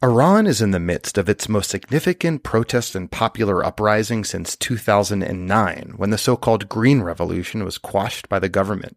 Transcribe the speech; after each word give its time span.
Iran 0.00 0.46
is 0.46 0.62
in 0.62 0.70
the 0.70 0.78
midst 0.78 1.18
of 1.18 1.28
its 1.28 1.48
most 1.48 1.68
significant 1.68 2.44
protest 2.44 2.94
and 2.94 3.10
popular 3.10 3.66
uprising 3.66 4.22
since 4.22 4.54
2009, 4.54 5.94
when 5.96 6.10
the 6.10 6.16
so-called 6.16 6.68
Green 6.68 7.02
Revolution 7.02 7.64
was 7.64 7.78
quashed 7.78 8.28
by 8.28 8.38
the 8.38 8.48
government. 8.48 8.96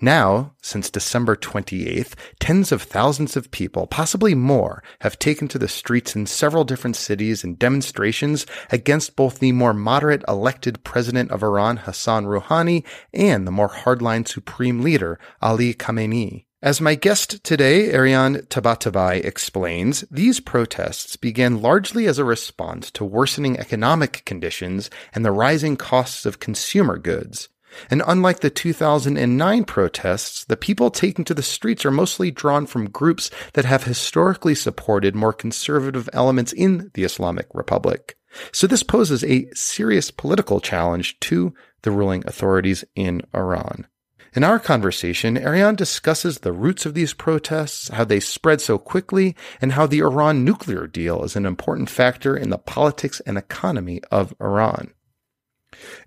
Now, 0.00 0.54
since 0.62 0.88
December 0.88 1.36
28th, 1.36 2.14
tens 2.38 2.72
of 2.72 2.80
thousands 2.80 3.36
of 3.36 3.50
people, 3.50 3.86
possibly 3.86 4.34
more, 4.34 4.82
have 5.02 5.18
taken 5.18 5.46
to 5.48 5.58
the 5.58 5.68
streets 5.68 6.16
in 6.16 6.24
several 6.24 6.64
different 6.64 6.96
cities 6.96 7.44
in 7.44 7.56
demonstrations 7.56 8.46
against 8.72 9.16
both 9.16 9.40
the 9.40 9.52
more 9.52 9.74
moderate 9.74 10.24
elected 10.26 10.84
president 10.84 11.30
of 11.32 11.42
Iran, 11.42 11.76
Hassan 11.76 12.24
Rouhani, 12.24 12.82
and 13.12 13.46
the 13.46 13.52
more 13.52 13.68
hardline 13.68 14.26
supreme 14.26 14.80
leader, 14.80 15.18
Ali 15.42 15.74
Khamenei. 15.74 16.46
As 16.62 16.78
my 16.78 16.94
guest 16.94 17.42
today, 17.42 17.90
Ariane 17.90 18.40
Tabatabai, 18.50 19.24
explains, 19.24 20.04
these 20.10 20.40
protests 20.40 21.16
began 21.16 21.62
largely 21.62 22.06
as 22.06 22.18
a 22.18 22.24
response 22.24 22.90
to 22.90 23.04
worsening 23.04 23.58
economic 23.58 24.26
conditions 24.26 24.90
and 25.14 25.24
the 25.24 25.32
rising 25.32 25.78
costs 25.78 26.26
of 26.26 26.38
consumer 26.38 26.98
goods. 26.98 27.48
And 27.90 28.02
unlike 28.06 28.40
the 28.40 28.50
2009 28.50 29.64
protests, 29.64 30.44
the 30.44 30.56
people 30.58 30.90
taking 30.90 31.24
to 31.24 31.34
the 31.34 31.42
streets 31.42 31.86
are 31.86 31.90
mostly 31.90 32.30
drawn 32.30 32.66
from 32.66 32.90
groups 32.90 33.30
that 33.54 33.64
have 33.64 33.84
historically 33.84 34.54
supported 34.54 35.14
more 35.14 35.32
conservative 35.32 36.10
elements 36.12 36.52
in 36.52 36.90
the 36.92 37.04
Islamic 37.04 37.46
Republic. 37.54 38.18
So 38.52 38.66
this 38.66 38.82
poses 38.82 39.24
a 39.24 39.48
serious 39.54 40.10
political 40.10 40.60
challenge 40.60 41.18
to 41.20 41.54
the 41.82 41.90
ruling 41.90 42.22
authorities 42.26 42.84
in 42.94 43.22
Iran. 43.34 43.86
In 44.32 44.44
our 44.44 44.60
conversation, 44.60 45.36
Ariane 45.36 45.74
discusses 45.74 46.38
the 46.38 46.52
roots 46.52 46.86
of 46.86 46.94
these 46.94 47.14
protests, 47.14 47.88
how 47.88 48.04
they 48.04 48.20
spread 48.20 48.60
so 48.60 48.78
quickly, 48.78 49.34
and 49.60 49.72
how 49.72 49.86
the 49.86 49.98
Iran 49.98 50.44
nuclear 50.44 50.86
deal 50.86 51.24
is 51.24 51.34
an 51.34 51.46
important 51.46 51.90
factor 51.90 52.36
in 52.36 52.50
the 52.50 52.58
politics 52.58 53.20
and 53.26 53.36
economy 53.36 54.00
of 54.10 54.32
Iran. 54.40 54.92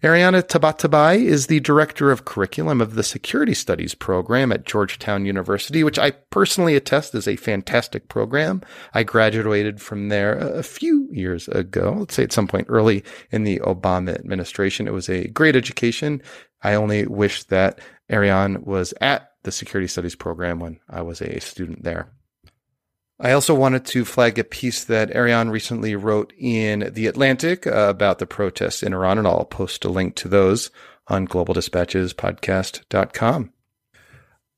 Ariane 0.04 0.34
Tabatabai 0.34 1.24
is 1.24 1.48
the 1.48 1.60
director 1.60 2.12
of 2.12 2.26
curriculum 2.26 2.82
of 2.82 2.96
the 2.96 3.04
Security 3.04 3.54
Studies 3.54 3.96
program 3.96 4.52
at 4.52 4.66
Georgetown 4.66 5.26
University, 5.26 5.84
which 5.84 6.00
I 6.00 6.12
personally 6.12 6.76
attest 6.76 7.16
is 7.16 7.28
a 7.28 7.36
fantastic 7.36 8.10
program. 8.10 8.62
I 8.94 9.04
graduated 9.04 9.82
from 9.82 10.10
there 10.10 10.38
a 10.38 10.64
few 10.64 11.08
years 11.12 11.48
ago, 11.48 11.96
let's 12.00 12.16
say 12.16 12.24
at 12.24 12.34
some 12.34 12.48
point 12.48 12.68
early 12.70 13.04
in 13.32 13.44
the 13.44 13.60
Obama 13.60 14.16
administration. 14.16 14.88
It 14.88 14.94
was 14.94 15.10
a 15.10 15.28
great 15.28 15.56
education. 15.56 16.22
I 16.62 16.76
only 16.76 17.06
wish 17.08 17.44
that 17.44 17.80
Ariane 18.12 18.64
was 18.64 18.94
at 19.02 19.32
the 19.44 19.52
Security 19.52 19.88
Studies 19.88 20.16
program 20.16 20.60
when 20.60 20.80
I 20.90 21.02
was 21.02 21.22
a 21.22 21.40
student 21.40 21.84
there. 21.84 22.10
I 23.20 23.32
also 23.32 23.54
wanted 23.54 23.86
to 23.86 24.06
flag 24.06 24.40
a 24.40 24.44
piece 24.44 24.84
that 24.86 25.16
Ariane 25.16 25.50
recently 25.50 25.96
wrote 25.96 26.34
in 26.38 26.92
The 26.94 27.08
Atlantic 27.08 27.66
about 27.66 28.20
the 28.20 28.26
protests 28.26 28.84
in 28.84 28.94
Iran, 28.94 29.18
and 29.18 29.28
I'll 29.28 29.46
post 29.46 29.86
a 29.86 29.90
link 29.90 30.16
to 30.16 30.28
those 30.28 30.70
on 31.08 31.26
globaldispatchespodcast.com. 31.28 33.54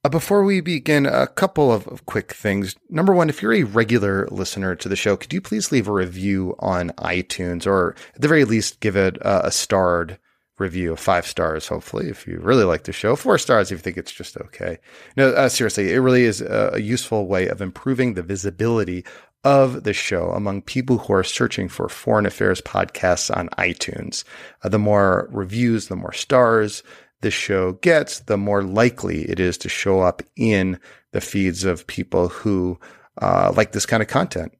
Uh, 0.03 0.09
before 0.09 0.43
we 0.43 0.59
begin, 0.61 1.05
a 1.07 1.25
couple 1.25 1.71
of, 1.71 2.05
quick 2.05 2.31
things. 2.31 2.75
Number 2.89 3.11
one, 3.11 3.27
if 3.27 3.41
you're 3.41 3.55
a 3.55 3.63
regular 3.63 4.27
listener 4.29 4.75
to 4.75 4.87
the 4.87 4.95
show, 4.95 5.17
could 5.17 5.33
you 5.33 5.41
please 5.41 5.71
leave 5.71 5.87
a 5.87 5.91
review 5.91 6.55
on 6.59 6.91
iTunes 6.91 7.65
or 7.65 7.95
at 8.13 8.21
the 8.21 8.27
very 8.27 8.45
least 8.45 8.81
give 8.81 8.95
it 8.95 9.17
a 9.21 9.49
starred 9.49 10.19
review 10.57 10.93
of 10.93 10.99
five 10.99 11.27
stars, 11.27 11.67
hopefully, 11.67 12.09
if 12.09 12.27
you 12.27 12.39
really 12.39 12.63
like 12.63 12.83
the 12.83 12.93
show. 12.93 13.15
Four 13.15 13.37
stars 13.37 13.71
if 13.71 13.79
you 13.79 13.81
think 13.81 13.97
it's 13.97 14.11
just 14.11 14.37
okay. 14.37 14.77
No, 15.17 15.29
uh, 15.29 15.49
seriously, 15.49 15.91
it 15.91 15.99
really 15.99 16.23
is 16.23 16.41
a, 16.41 16.71
a, 16.73 16.79
useful 16.79 17.27
way 17.27 17.47
of 17.47 17.61
improving 17.61 18.13
the 18.13 18.23
visibility 18.23 19.05
of 19.43 19.83
the 19.83 19.93
show 19.93 20.31
among 20.31 20.61
people 20.61 20.97
who 20.97 21.13
are 21.13 21.23
searching 21.23 21.67
for 21.67 21.89
foreign 21.89 22.25
affairs 22.25 22.61
podcasts 22.61 23.35
on 23.35 23.49
iTunes. 23.49 24.23
Uh, 24.63 24.69
the 24.69 24.79
more 24.79 25.27
reviews, 25.31 25.87
the 25.87 25.95
more 25.95 26.13
stars 26.13 26.83
the 27.21 27.31
show 27.31 27.73
gets, 27.73 28.19
the 28.21 28.37
more 28.37 28.63
likely 28.63 29.23
it 29.29 29.39
is 29.39 29.57
to 29.57 29.69
show 29.69 30.01
up 30.01 30.21
in 30.35 30.79
the 31.11 31.21
feeds 31.21 31.63
of 31.63 31.87
people 31.87 32.29
who 32.29 32.79
uh, 33.21 33.51
like 33.55 33.71
this 33.71 33.85
kind 33.85 34.03
of 34.03 34.09
content. 34.09 34.53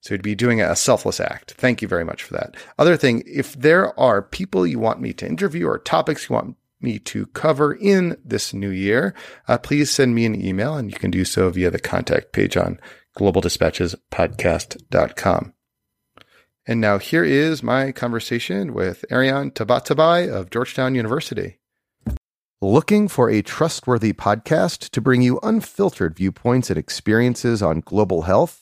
So 0.00 0.14
you'd 0.14 0.22
be 0.22 0.34
doing 0.34 0.60
a 0.60 0.76
selfless 0.76 1.20
act. 1.20 1.52
Thank 1.52 1.82
you 1.82 1.88
very 1.88 2.04
much 2.04 2.22
for 2.22 2.34
that. 2.34 2.56
Other 2.78 2.96
thing, 2.96 3.22
if 3.26 3.54
there 3.54 3.98
are 3.98 4.22
people 4.22 4.66
you 4.66 4.78
want 4.78 5.00
me 5.00 5.12
to 5.14 5.26
interview 5.26 5.66
or 5.66 5.78
topics 5.78 6.28
you 6.28 6.34
want 6.34 6.56
me 6.80 6.98
to 6.98 7.26
cover 7.26 7.74
in 7.74 8.16
this 8.24 8.52
new 8.52 8.70
year, 8.70 9.14
uh, 9.48 9.58
please 9.58 9.90
send 9.90 10.14
me 10.14 10.26
an 10.26 10.40
email 10.40 10.76
and 10.76 10.92
you 10.92 10.98
can 10.98 11.10
do 11.10 11.24
so 11.24 11.50
via 11.50 11.70
the 11.70 11.78
contact 11.78 12.32
page 12.32 12.56
on 12.56 12.78
globaldispatchespodcast.com. 13.16 15.52
And 16.66 16.80
now 16.80 16.98
here 16.98 17.24
is 17.24 17.62
my 17.62 17.90
conversation 17.90 18.72
with 18.72 19.04
Ariane 19.10 19.50
Tabatabai 19.50 20.32
of 20.32 20.50
Georgetown 20.50 20.94
University. 20.94 21.58
Looking 22.60 23.08
for 23.08 23.28
a 23.28 23.42
trustworthy 23.42 24.12
podcast 24.12 24.90
to 24.90 25.00
bring 25.00 25.22
you 25.22 25.40
unfiltered 25.42 26.14
viewpoints 26.14 26.70
and 26.70 26.78
experiences 26.78 27.60
on 27.60 27.80
global 27.80 28.22
health? 28.22 28.61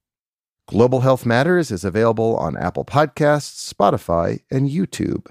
Global 0.71 1.01
Health 1.01 1.25
Matters 1.25 1.69
is 1.69 1.83
available 1.83 2.37
on 2.37 2.55
Apple 2.55 2.85
Podcasts, 2.85 3.73
Spotify, 3.73 4.39
and 4.49 4.69
YouTube. 4.69 5.27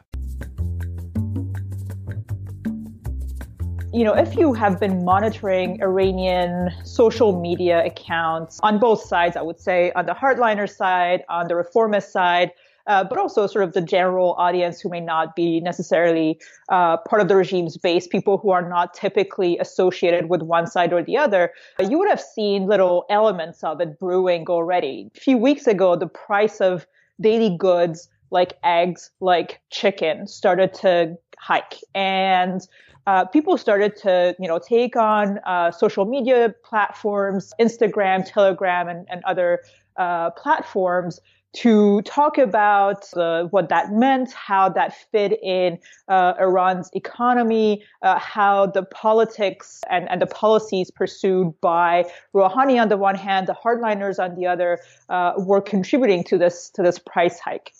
You 3.90 4.04
know, 4.04 4.12
if 4.12 4.36
you 4.36 4.52
have 4.52 4.78
been 4.78 5.02
monitoring 5.02 5.80
Iranian 5.80 6.68
social 6.84 7.40
media 7.40 7.82
accounts 7.86 8.60
on 8.62 8.78
both 8.78 9.02
sides, 9.02 9.34
I 9.34 9.40
would 9.40 9.58
say 9.58 9.92
on 9.92 10.04
the 10.04 10.12
hardliner 10.12 10.68
side, 10.68 11.24
on 11.30 11.48
the 11.48 11.56
reformist 11.56 12.12
side, 12.12 12.50
uh, 12.90 13.04
but 13.04 13.18
also 13.18 13.46
sort 13.46 13.62
of 13.62 13.72
the 13.72 13.80
general 13.80 14.34
audience 14.36 14.80
who 14.80 14.88
may 14.88 14.98
not 14.98 15.36
be 15.36 15.60
necessarily 15.60 16.40
uh, 16.70 16.96
part 16.96 17.22
of 17.22 17.28
the 17.28 17.36
regime's 17.36 17.76
base, 17.76 18.08
people 18.08 18.36
who 18.36 18.50
are 18.50 18.68
not 18.68 18.92
typically 18.94 19.56
associated 19.58 20.28
with 20.28 20.42
one 20.42 20.66
side 20.66 20.92
or 20.92 21.00
the 21.00 21.16
other, 21.16 21.52
uh, 21.78 21.84
you 21.88 21.96
would 22.00 22.08
have 22.08 22.20
seen 22.20 22.66
little 22.66 23.06
elements 23.08 23.62
of 23.62 23.80
it 23.80 23.96
brewing 24.00 24.44
already. 24.48 25.08
A 25.16 25.20
few 25.20 25.38
weeks 25.38 25.68
ago, 25.68 25.94
the 25.94 26.08
price 26.08 26.60
of 26.60 26.84
daily 27.20 27.56
goods 27.56 28.08
like 28.32 28.58
eggs, 28.64 29.12
like 29.20 29.60
chicken, 29.70 30.26
started 30.26 30.74
to 30.74 31.16
hike. 31.38 31.78
And 31.94 32.60
uh, 33.06 33.24
people 33.26 33.56
started 33.56 33.94
to, 33.98 34.34
you 34.40 34.48
know, 34.48 34.58
take 34.58 34.96
on 34.96 35.38
uh, 35.46 35.70
social 35.70 36.06
media 36.06 36.52
platforms, 36.64 37.54
Instagram, 37.60 38.24
Telegram, 38.26 38.88
and, 38.88 39.06
and 39.08 39.22
other 39.24 39.60
uh, 39.96 40.30
platforms 40.30 41.20
to 41.52 42.00
talk 42.02 42.38
about 42.38 43.12
uh, 43.16 43.44
what 43.44 43.68
that 43.68 43.92
meant, 43.92 44.32
how 44.32 44.68
that 44.68 44.94
fit 45.10 45.38
in 45.42 45.78
uh, 46.08 46.34
Iran's 46.38 46.90
economy, 46.94 47.82
uh, 48.02 48.18
how 48.18 48.66
the 48.66 48.84
politics 48.84 49.80
and, 49.90 50.08
and 50.10 50.22
the 50.22 50.26
policies 50.26 50.90
pursued 50.90 51.52
by 51.60 52.04
Rouhani 52.34 52.80
on 52.80 52.88
the 52.88 52.96
one 52.96 53.16
hand, 53.16 53.48
the 53.48 53.54
hardliners 53.54 54.22
on 54.22 54.36
the 54.36 54.46
other, 54.46 54.78
uh, 55.08 55.32
were 55.38 55.60
contributing 55.60 56.22
to 56.24 56.38
this 56.38 56.70
to 56.70 56.82
this 56.82 56.98
price 56.98 57.38
hike. 57.38 57.72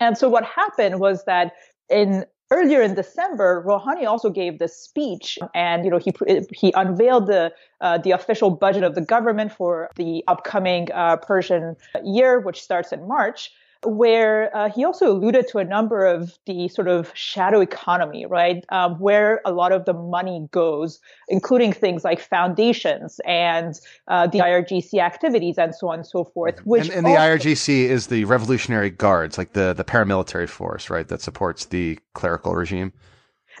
And 0.00 0.16
so 0.16 0.28
what 0.28 0.44
happened 0.44 0.98
was 1.00 1.24
that 1.24 1.52
in 1.90 2.24
earlier 2.54 2.80
in 2.80 2.94
December, 2.94 3.62
Rouhani 3.66 4.06
also 4.06 4.30
gave 4.30 4.58
this 4.58 4.76
speech, 4.76 5.38
and 5.54 5.84
you 5.84 5.90
know 5.90 5.98
he 5.98 6.12
he 6.52 6.72
unveiled 6.76 7.26
the 7.26 7.52
uh, 7.80 7.98
the 7.98 8.12
official 8.12 8.50
budget 8.50 8.84
of 8.84 8.94
the 8.94 9.00
government 9.00 9.52
for 9.52 9.90
the 9.96 10.24
upcoming 10.28 10.90
uh, 10.92 11.16
Persian 11.16 11.76
year, 12.04 12.40
which 12.40 12.62
starts 12.62 12.92
in 12.92 13.06
March. 13.06 13.50
Where 13.84 14.54
uh, 14.56 14.70
he 14.70 14.84
also 14.84 15.10
alluded 15.10 15.48
to 15.48 15.58
a 15.58 15.64
number 15.64 16.04
of 16.04 16.38
the 16.46 16.68
sort 16.68 16.88
of 16.88 17.10
shadow 17.14 17.60
economy, 17.60 18.26
right, 18.26 18.64
um, 18.70 18.98
where 18.98 19.40
a 19.44 19.52
lot 19.52 19.72
of 19.72 19.84
the 19.84 19.92
money 19.92 20.48
goes, 20.50 21.00
including 21.28 21.72
things 21.72 22.04
like 22.04 22.20
foundations 22.20 23.20
and 23.26 23.80
uh, 24.08 24.26
the 24.26 24.38
IRGC 24.38 24.98
activities 25.00 25.58
and 25.58 25.74
so 25.74 25.88
on 25.88 26.00
and 26.00 26.06
so 26.06 26.24
forth. 26.24 26.64
Which 26.66 26.88
and, 26.88 26.98
and 26.98 27.06
the 27.06 27.18
IRGC 27.18 27.84
is 27.84 28.08
the 28.08 28.24
Revolutionary 28.24 28.90
Guards, 28.90 29.38
like 29.38 29.52
the 29.52 29.72
the 29.72 29.84
paramilitary 29.84 30.48
force, 30.48 30.90
right, 30.90 31.08
that 31.08 31.20
supports 31.20 31.66
the 31.66 31.98
clerical 32.14 32.54
regime. 32.54 32.92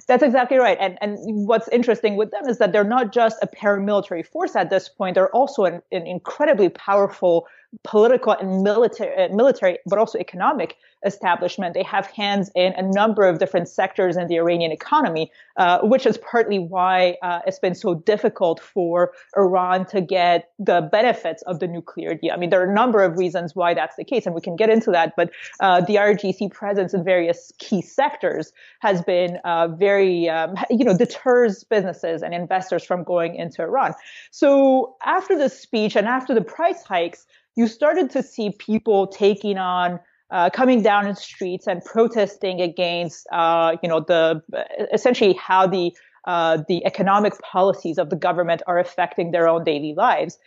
That's 0.06 0.22
exactly 0.22 0.58
right. 0.58 0.76
And 0.80 0.98
and 1.00 1.18
what's 1.46 1.68
interesting 1.68 2.16
with 2.16 2.30
them 2.30 2.48
is 2.48 2.58
that 2.58 2.72
they're 2.72 2.84
not 2.84 3.12
just 3.12 3.38
a 3.42 3.46
paramilitary 3.46 4.26
force 4.26 4.56
at 4.56 4.70
this 4.70 4.88
point; 4.88 5.14
they're 5.14 5.34
also 5.34 5.64
an, 5.64 5.82
an 5.92 6.06
incredibly 6.06 6.68
powerful 6.68 7.46
political 7.82 8.32
and 8.32 8.62
military, 8.62 9.14
uh, 9.16 9.34
military, 9.34 9.78
but 9.86 9.98
also 9.98 10.18
economic 10.18 10.76
establishment. 11.04 11.74
They 11.74 11.82
have 11.82 12.06
hands 12.06 12.50
in 12.54 12.72
a 12.74 12.82
number 12.82 13.24
of 13.24 13.38
different 13.38 13.68
sectors 13.68 14.16
in 14.16 14.26
the 14.28 14.36
Iranian 14.36 14.72
economy, 14.72 15.30
uh, 15.56 15.80
which 15.82 16.06
is 16.06 16.18
partly 16.18 16.58
why 16.58 17.16
uh, 17.22 17.40
it's 17.46 17.58
been 17.58 17.74
so 17.74 17.94
difficult 17.94 18.60
for 18.60 19.12
Iran 19.36 19.86
to 19.86 20.00
get 20.00 20.50
the 20.58 20.88
benefits 20.90 21.42
of 21.42 21.60
the 21.60 21.66
nuclear 21.66 22.14
deal. 22.14 22.32
I 22.32 22.36
mean, 22.36 22.50
there 22.50 22.60
are 22.60 22.70
a 22.70 22.74
number 22.74 23.02
of 23.02 23.16
reasons 23.18 23.54
why 23.54 23.74
that's 23.74 23.96
the 23.96 24.04
case, 24.04 24.26
and 24.26 24.34
we 24.34 24.40
can 24.40 24.56
get 24.56 24.70
into 24.70 24.90
that. 24.90 25.14
But 25.16 25.30
uh, 25.60 25.80
the 25.80 25.96
IRGC 25.96 26.50
presence 26.52 26.94
in 26.94 27.04
various 27.04 27.52
key 27.58 27.82
sectors 27.82 28.52
has 28.80 29.02
been 29.02 29.38
uh, 29.44 29.68
very, 29.68 30.28
um, 30.28 30.54
you 30.70 30.84
know, 30.84 30.96
deters 30.96 31.64
businesses 31.64 32.22
and 32.22 32.34
investors 32.34 32.84
from 32.84 33.04
going 33.04 33.34
into 33.34 33.62
Iran. 33.62 33.94
So 34.30 34.96
after 35.04 35.36
the 35.36 35.48
speech 35.48 35.96
and 35.96 36.06
after 36.06 36.34
the 36.34 36.42
price 36.42 36.82
hikes, 36.82 37.26
you 37.56 37.68
started 37.68 38.10
to 38.10 38.22
see 38.22 38.50
people 38.50 39.06
taking 39.06 39.58
on 39.58 40.00
uh, 40.30 40.50
coming 40.50 40.82
down 40.82 41.06
in 41.06 41.14
streets 41.14 41.66
and 41.66 41.84
protesting 41.84 42.60
against, 42.60 43.26
uh, 43.32 43.76
you 43.82 43.88
know, 43.88 44.00
the 44.00 44.42
essentially 44.92 45.34
how 45.34 45.66
the 45.66 45.92
uh, 46.26 46.58
the 46.68 46.84
economic 46.86 47.38
policies 47.42 47.98
of 47.98 48.08
the 48.08 48.16
government 48.16 48.62
are 48.66 48.78
affecting 48.78 49.30
their 49.30 49.46
own 49.46 49.62
daily 49.62 49.94
lives. 49.94 50.38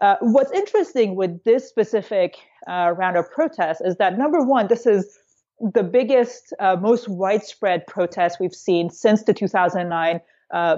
Uh, 0.00 0.16
what's 0.20 0.52
interesting 0.52 1.16
with 1.16 1.42
this 1.44 1.68
specific 1.68 2.36
uh, 2.68 2.94
round 2.96 3.16
of 3.16 3.28
protests 3.30 3.80
is 3.80 3.96
that 3.96 4.16
number 4.16 4.44
one, 4.44 4.68
this 4.68 4.86
is 4.86 5.18
the 5.60 5.82
biggest, 5.82 6.52
most 6.80 7.08
widespread 7.08 7.86
protest 7.86 8.38
we've 8.38 8.54
seen 8.54 8.90
since 8.90 9.24
the 9.24 9.34
2009 9.34 10.20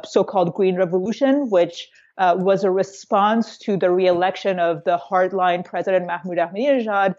so-called 0.05 0.55
Green 0.55 0.77
Revolution, 0.77 1.51
which 1.51 1.91
uh, 2.19 2.35
was 2.39 2.65
a 2.65 2.71
response 2.71 3.59
to 3.59 3.77
the 3.77 3.91
reelection 3.91 4.59
of 4.59 4.83
the 4.85 4.99
hardline 4.99 5.65
President 5.65 6.07
Mahmoud 6.07 6.39
Ahmadinejad. 6.39 7.15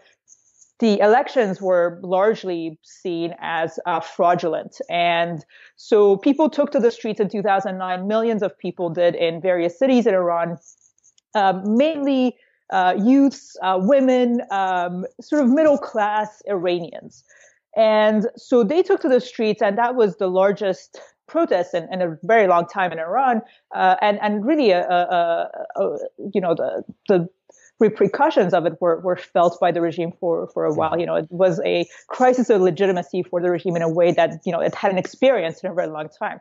The 0.78 1.00
elections 1.00 1.60
were 1.60 1.98
largely 2.02 2.78
seen 2.82 3.34
as 3.40 3.78
uh, 3.84 4.00
fraudulent. 4.00 4.80
And 4.88 5.44
so 5.76 6.16
people 6.16 6.48
took 6.48 6.70
to 6.72 6.78
the 6.78 6.90
streets 6.90 7.20
in 7.20 7.28
2009. 7.28 8.06
Millions 8.06 8.42
of 8.42 8.56
people 8.58 8.88
did 8.88 9.14
in 9.16 9.40
various 9.40 9.78
cities 9.78 10.06
in 10.06 10.14
Iran, 10.14 10.56
um, 11.34 11.76
mainly 11.76 12.36
uh, 12.70 12.94
youths, 13.02 13.56
uh, 13.62 13.78
women, 13.80 14.42
um, 14.50 15.04
sort 15.20 15.42
of 15.42 15.50
middle 15.50 15.78
class 15.78 16.42
Iranians. 16.48 17.24
And 17.76 18.26
so 18.36 18.64
they 18.64 18.82
took 18.82 19.00
to 19.02 19.08
the 19.08 19.20
streets, 19.20 19.62
and 19.62 19.78
that 19.78 19.94
was 19.94 20.16
the 20.16 20.28
largest 20.28 21.00
protest 21.26 21.74
in, 21.74 21.86
in, 21.92 22.02
a 22.02 22.16
very 22.22 22.48
long 22.48 22.66
time 22.66 22.90
in 22.90 22.98
Iran, 22.98 23.42
uh, 23.74 23.96
and 24.00 24.18
and 24.20 24.44
really, 24.44 24.70
a, 24.70 24.82
a, 24.88 25.48
a, 25.76 25.98
you 26.32 26.40
know, 26.40 26.54
the 26.54 26.82
the 27.08 27.28
repercussions 27.80 28.52
of 28.52 28.66
it 28.66 28.74
were, 28.80 29.00
were 29.00 29.16
felt 29.16 29.58
by 29.60 29.70
the 29.70 29.80
regime 29.80 30.12
for, 30.18 30.48
for 30.48 30.64
a 30.64 30.74
while. 30.74 30.98
You 30.98 31.06
know, 31.06 31.16
it 31.16 31.26
was 31.30 31.60
a 31.64 31.86
crisis 32.08 32.50
of 32.50 32.60
legitimacy 32.60 33.22
for 33.22 33.40
the 33.40 33.50
regime 33.50 33.76
in 33.76 33.82
a 33.82 33.88
way 33.88 34.12
that, 34.12 34.40
you 34.44 34.52
know, 34.52 34.60
it 34.60 34.74
hadn't 34.74 34.98
experienced 34.98 35.64
in 35.64 35.70
a 35.70 35.74
very 35.74 35.88
long 35.88 36.08
time. 36.08 36.40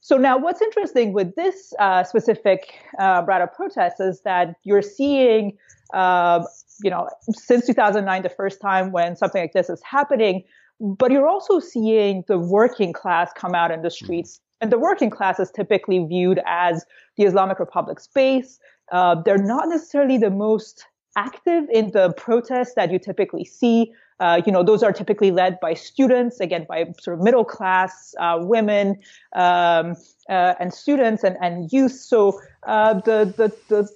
So 0.00 0.16
now 0.16 0.38
what's 0.38 0.62
interesting 0.62 1.12
with 1.12 1.34
this 1.36 1.74
uh, 1.78 2.04
specific 2.04 2.74
uh, 2.98 3.22
round 3.26 3.42
of 3.42 3.52
protests 3.52 4.00
is 4.00 4.22
that 4.22 4.56
you're 4.64 4.82
seeing, 4.82 5.58
uh, 5.92 6.42
you 6.82 6.90
know, 6.90 7.08
since 7.30 7.66
2009, 7.66 8.22
the 8.22 8.28
first 8.30 8.60
time 8.60 8.92
when 8.92 9.14
something 9.16 9.42
like 9.42 9.52
this 9.52 9.68
is 9.68 9.82
happening, 9.82 10.44
but 10.80 11.10
you're 11.10 11.28
also 11.28 11.60
seeing 11.60 12.24
the 12.28 12.38
working 12.38 12.92
class 12.92 13.30
come 13.36 13.54
out 13.54 13.70
in 13.70 13.82
the 13.82 13.90
streets. 13.90 14.40
And 14.62 14.72
the 14.72 14.78
working 14.78 15.10
class 15.10 15.38
is 15.38 15.50
typically 15.50 16.04
viewed 16.04 16.40
as 16.46 16.84
the 17.16 17.24
Islamic 17.24 17.58
Republic's 17.58 18.06
base. 18.06 18.58
Uh, 18.90 19.14
they're 19.22 19.38
not 19.38 19.68
necessarily 19.68 20.18
the 20.18 20.30
most 20.30 20.84
active 21.16 21.64
in 21.72 21.90
the 21.92 22.12
protests 22.16 22.74
that 22.74 22.90
you 22.90 22.98
typically 22.98 23.44
see. 23.44 23.92
Uh, 24.20 24.42
you 24.44 24.52
know, 24.52 24.62
those 24.62 24.82
are 24.82 24.92
typically 24.92 25.30
led 25.30 25.58
by 25.60 25.72
students, 25.72 26.40
again, 26.40 26.66
by 26.68 26.84
sort 27.00 27.18
of 27.18 27.24
middle 27.24 27.44
class 27.44 28.14
uh, 28.18 28.36
women 28.40 28.98
um, 29.34 29.96
uh, 30.28 30.54
and 30.60 30.74
students 30.74 31.24
and, 31.24 31.36
and 31.40 31.72
youth. 31.72 31.92
So 31.92 32.38
uh, 32.64 32.94
the, 32.94 33.32
the, 33.36 33.56
the 33.68 33.88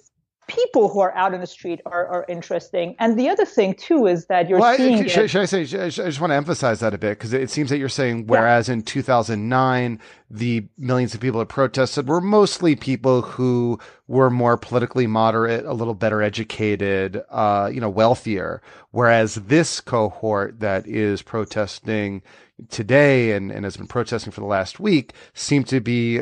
people 0.47 0.89
who 0.89 0.99
are 0.99 1.15
out 1.15 1.33
in 1.33 1.41
the 1.41 1.47
street 1.47 1.81
are, 1.85 2.05
are 2.07 2.25
interesting. 2.27 2.95
And 2.99 3.17
the 3.17 3.29
other 3.29 3.45
thing 3.45 3.73
too 3.73 4.07
is 4.07 4.27
that 4.27 4.47
you're 4.47 4.59
well, 4.59 4.77
seeing. 4.77 5.05
I, 5.05 5.07
should, 5.07 5.29
should, 5.29 5.41
I 5.41 5.45
say? 5.45 5.61
I 5.61 5.89
just 5.89 6.21
want 6.21 6.31
to 6.31 6.35
emphasize 6.35 6.79
that 6.81 6.93
a 6.93 6.97
bit 6.97 7.17
because 7.17 7.33
it 7.33 7.49
seems 7.49 7.69
that 7.69 7.77
you're 7.77 7.89
saying 7.89 8.27
whereas 8.27 8.67
yeah. 8.67 8.75
in 8.75 8.81
2009 8.83 9.99
the 10.29 10.65
millions 10.77 11.13
of 11.13 11.21
people 11.21 11.39
that 11.39 11.47
protested 11.47 12.07
were 12.07 12.21
mostly 12.21 12.75
people 12.75 13.21
who 13.21 13.79
were 14.07 14.29
more 14.29 14.57
politically 14.57 15.07
moderate, 15.07 15.65
a 15.65 15.73
little 15.73 15.93
better 15.93 16.21
educated, 16.21 17.23
uh, 17.29 17.69
you 17.71 17.79
know, 17.79 17.89
wealthier. 17.89 18.61
Whereas 18.91 19.35
this 19.35 19.81
cohort 19.81 20.59
that 20.59 20.87
is 20.87 21.21
protesting 21.21 22.21
today 22.69 23.33
and, 23.33 23.51
and 23.51 23.65
has 23.65 23.77
been 23.77 23.87
protesting 23.87 24.31
for 24.31 24.41
the 24.41 24.47
last 24.47 24.79
week 24.79 25.13
seem 25.33 25.63
to 25.65 25.79
be 25.79 26.21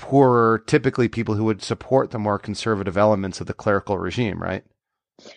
poorer, 0.00 0.62
typically 0.66 1.08
people 1.08 1.34
who 1.34 1.44
would 1.44 1.62
support 1.62 2.10
the 2.10 2.18
more 2.18 2.38
conservative 2.38 2.96
elements 2.96 3.40
of 3.40 3.46
the 3.46 3.52
clerical 3.52 3.98
regime, 3.98 4.42
right? 4.42 4.64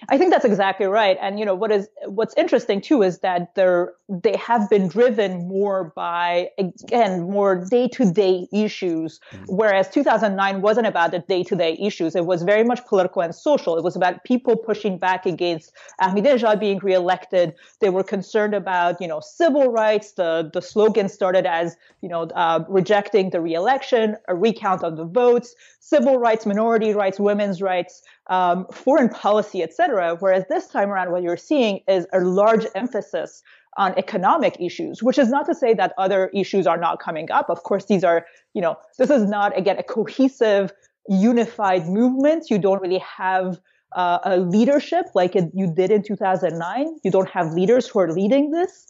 I 0.07 0.17
think 0.17 0.31
that's 0.31 0.45
exactly 0.45 0.85
right. 0.85 1.17
And 1.21 1.37
you 1.37 1.45
know 1.45 1.55
what 1.55 1.69
is 1.69 1.89
what's 2.05 2.33
interesting 2.37 2.79
too 2.79 3.03
is 3.03 3.19
that 3.19 3.53
they're 3.55 3.93
they 4.21 4.35
have 4.37 4.69
been 4.69 4.87
driven 4.87 5.47
more 5.47 5.91
by 5.95 6.49
again 6.59 7.23
more 7.23 7.65
day 7.65 7.87
to 7.87 8.11
day 8.11 8.47
issues, 8.53 9.19
mm-hmm. 9.31 9.45
whereas 9.47 9.89
2009 9.89 10.61
wasn't 10.61 10.85
about 10.85 11.11
the 11.11 11.19
day 11.19 11.43
to 11.43 11.55
day 11.55 11.77
issues. 11.81 12.15
It 12.15 12.25
was 12.25 12.43
very 12.43 12.63
much 12.63 12.85
political 12.85 13.23
and 13.23 13.33
social. 13.33 13.75
It 13.77 13.83
was 13.83 13.95
about 13.95 14.23
people 14.23 14.55
pushing 14.55 14.99
back 14.99 15.25
against 15.25 15.73
Ahmadinejad 15.99 16.59
being 16.59 16.79
reelected. 16.79 17.55
They 17.79 17.89
were 17.89 18.03
concerned 18.03 18.53
about 18.53 19.01
you 19.01 19.07
know 19.07 19.19
civil 19.19 19.71
rights. 19.71 20.11
The 20.11 20.49
the 20.53 20.61
slogan 20.61 21.09
started 21.09 21.47
as 21.47 21.75
you 22.01 22.09
know 22.09 22.23
uh, 22.35 22.63
rejecting 22.69 23.31
the 23.31 23.41
reelection, 23.41 24.17
a 24.27 24.35
recount 24.35 24.83
of 24.83 24.97
the 24.97 25.05
votes, 25.05 25.55
civil 25.79 26.19
rights, 26.19 26.45
minority 26.45 26.93
rights, 26.93 27.19
women's 27.19 27.61
rights 27.61 28.03
um, 28.27 28.65
foreign 28.71 29.09
policy, 29.09 29.63
etc. 29.63 30.15
Whereas 30.19 30.45
this 30.49 30.67
time 30.67 30.89
around, 30.89 31.11
what 31.11 31.23
you're 31.23 31.37
seeing 31.37 31.81
is 31.87 32.05
a 32.13 32.19
large 32.19 32.65
emphasis 32.75 33.43
on 33.77 33.93
economic 33.97 34.57
issues, 34.59 35.01
which 35.01 35.17
is 35.17 35.29
not 35.29 35.45
to 35.45 35.55
say 35.55 35.73
that 35.73 35.93
other 35.97 36.29
issues 36.33 36.67
are 36.67 36.77
not 36.77 36.99
coming 36.99 37.31
up. 37.31 37.49
Of 37.49 37.63
course, 37.63 37.85
these 37.85 38.03
are, 38.03 38.25
you 38.53 38.61
know, 38.61 38.77
this 38.97 39.09
is 39.09 39.23
not, 39.23 39.57
again, 39.57 39.77
a 39.77 39.83
cohesive, 39.83 40.71
unified 41.09 41.87
movement. 41.87 42.49
You 42.49 42.59
don't 42.59 42.81
really 42.81 42.99
have 42.99 43.59
uh, 43.95 44.19
a 44.23 44.37
leadership 44.37 45.05
like 45.15 45.35
it, 45.35 45.51
you 45.53 45.73
did 45.73 45.91
in 45.91 46.03
2009. 46.03 46.99
You 47.03 47.11
don't 47.11 47.29
have 47.29 47.53
leaders 47.53 47.87
who 47.87 47.99
are 47.99 48.11
leading 48.11 48.51
this. 48.51 48.87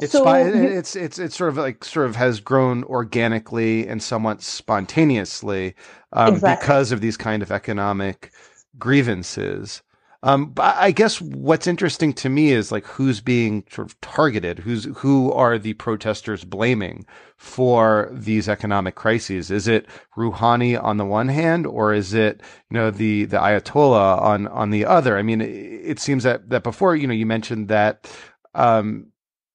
It's 0.00 0.12
so 0.12 0.36
you, 0.36 0.64
it's 0.64 0.96
it's 0.96 1.20
it's 1.20 1.36
sort 1.36 1.50
of 1.50 1.58
like 1.58 1.84
sort 1.84 2.06
of 2.06 2.16
has 2.16 2.40
grown 2.40 2.82
organically 2.84 3.86
and 3.86 4.02
somewhat 4.02 4.42
spontaneously 4.42 5.74
um, 6.12 6.34
exactly. 6.34 6.60
because 6.60 6.90
of 6.90 7.00
these 7.00 7.16
kind 7.16 7.40
of 7.40 7.52
economic 7.52 8.32
grievances. 8.78 9.82
Um, 10.24 10.50
but 10.50 10.76
I 10.76 10.92
guess 10.92 11.20
what's 11.20 11.66
interesting 11.66 12.12
to 12.14 12.28
me 12.28 12.52
is 12.52 12.70
like 12.70 12.86
who's 12.86 13.20
being 13.20 13.64
sort 13.70 13.88
of 13.88 14.00
targeted, 14.00 14.60
who's 14.60 14.84
who 14.96 15.32
are 15.32 15.58
the 15.58 15.74
protesters 15.74 16.44
blaming 16.44 17.04
for 17.36 18.08
these 18.12 18.48
economic 18.48 18.94
crises? 18.94 19.50
Is 19.50 19.66
it 19.66 19.86
Rouhani 20.16 20.80
on 20.80 20.96
the 20.96 21.04
one 21.04 21.26
hand, 21.26 21.66
or 21.66 21.92
is 21.92 22.14
it 22.14 22.40
you 22.70 22.74
know 22.74 22.92
the 22.92 23.24
the 23.24 23.38
Ayatollah 23.38 24.22
on 24.22 24.46
on 24.48 24.70
the 24.70 24.84
other? 24.84 25.18
I 25.18 25.22
mean, 25.22 25.40
it, 25.40 25.46
it 25.48 25.98
seems 25.98 26.22
that 26.22 26.50
that 26.50 26.62
before 26.62 26.94
you 26.94 27.08
know 27.08 27.14
you 27.14 27.26
mentioned 27.26 27.66
that 27.68 28.08
um, 28.54 29.08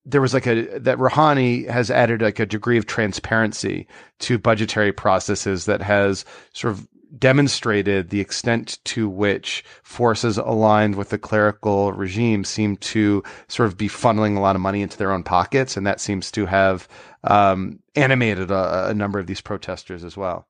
there 0.04 0.22
was 0.22 0.34
like 0.34 0.48
a 0.48 0.80
that 0.80 0.98
Rouhani 0.98 1.70
has 1.70 1.90
added 1.90 2.22
like 2.22 2.40
a 2.40 2.46
degree 2.46 2.78
of 2.78 2.86
transparency 2.86 3.88
to 4.20 4.38
budgetary 4.38 4.92
processes 4.92 5.66
that 5.66 5.82
has 5.82 6.26
sort 6.52 6.74
of 6.74 6.88
demonstrated 7.18 8.10
the 8.10 8.20
extent 8.20 8.80
to 8.86 9.10
which 9.10 9.64
forces 9.84 10.38
aligned 10.38 10.96
with 10.96 11.10
the 11.10 11.18
clerical 11.18 11.94
regime 11.94 12.44
seem 12.44 12.78
to 12.78 13.24
sort 13.48 13.68
of 13.68 13.78
be 13.78 13.88
funneling 13.88 14.38
a 14.38 14.40
lot 14.40 14.56
of 14.56 14.62
money 14.62 14.82
into 14.82 14.98
their 14.98 15.12
own 15.12 15.24
pockets, 15.24 15.78
and 15.78 15.86
that 15.86 16.00
seems 16.00 16.32
to 16.32 16.46
have 16.46 16.88
um, 17.24 17.80
animated 17.96 18.52
a, 18.52 18.90
a 18.90 18.94
number 18.94 19.20
of 19.20 19.28
these 19.28 19.42
protesters 19.42 20.04
as 20.04 20.16
well. 20.18 20.48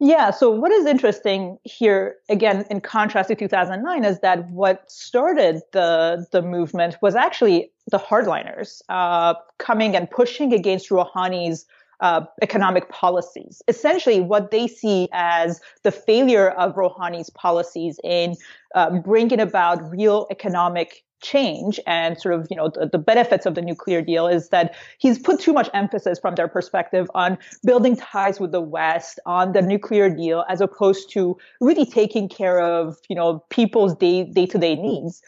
Yeah. 0.00 0.30
So 0.30 0.50
what 0.50 0.72
is 0.72 0.84
interesting 0.84 1.58
here, 1.62 2.16
again, 2.28 2.64
in 2.70 2.80
contrast 2.80 3.28
to 3.28 3.36
2009, 3.36 4.04
is 4.04 4.18
that 4.18 4.50
what 4.50 4.90
started 4.90 5.60
the 5.72 6.26
the 6.32 6.42
movement 6.42 6.96
was 7.02 7.14
actually 7.14 7.70
the 7.90 7.98
hardliners 7.98 8.82
uh, 8.88 9.34
coming 9.58 9.94
and 9.94 10.10
pushing 10.10 10.52
against 10.52 10.88
Rouhani's 10.88 11.66
uh, 12.02 12.24
economic 12.42 12.90
policies. 12.90 13.62
Essentially, 13.68 14.20
what 14.20 14.50
they 14.50 14.66
see 14.66 15.08
as 15.12 15.60
the 15.84 15.92
failure 15.92 16.50
of 16.50 16.74
Rouhani's 16.74 17.30
policies 17.30 17.98
in 18.04 18.34
um, 18.74 19.00
bringing 19.00 19.40
about 19.40 19.88
real 19.90 20.26
economic 20.30 21.04
change 21.22 21.78
and 21.86 22.20
sort 22.20 22.34
of, 22.34 22.48
you 22.50 22.56
know, 22.56 22.68
the, 22.74 22.88
the, 22.90 22.98
benefits 22.98 23.46
of 23.46 23.54
the 23.54 23.62
nuclear 23.62 24.02
deal 24.02 24.26
is 24.26 24.48
that 24.48 24.74
he's 24.98 25.20
put 25.20 25.38
too 25.38 25.52
much 25.52 25.70
emphasis 25.72 26.18
from 26.18 26.34
their 26.34 26.48
perspective 26.48 27.08
on 27.14 27.38
building 27.64 27.94
ties 27.94 28.40
with 28.40 28.50
the 28.50 28.60
West, 28.60 29.20
on 29.24 29.52
the 29.52 29.62
nuclear 29.62 30.10
deal, 30.10 30.44
as 30.48 30.60
opposed 30.60 31.10
to 31.12 31.38
really 31.60 31.86
taking 31.86 32.28
care 32.28 32.60
of, 32.60 32.96
you 33.08 33.14
know, 33.14 33.44
people's 33.50 33.94
day, 33.94 34.24
day-to-day 34.24 34.74
needs. 34.74 35.22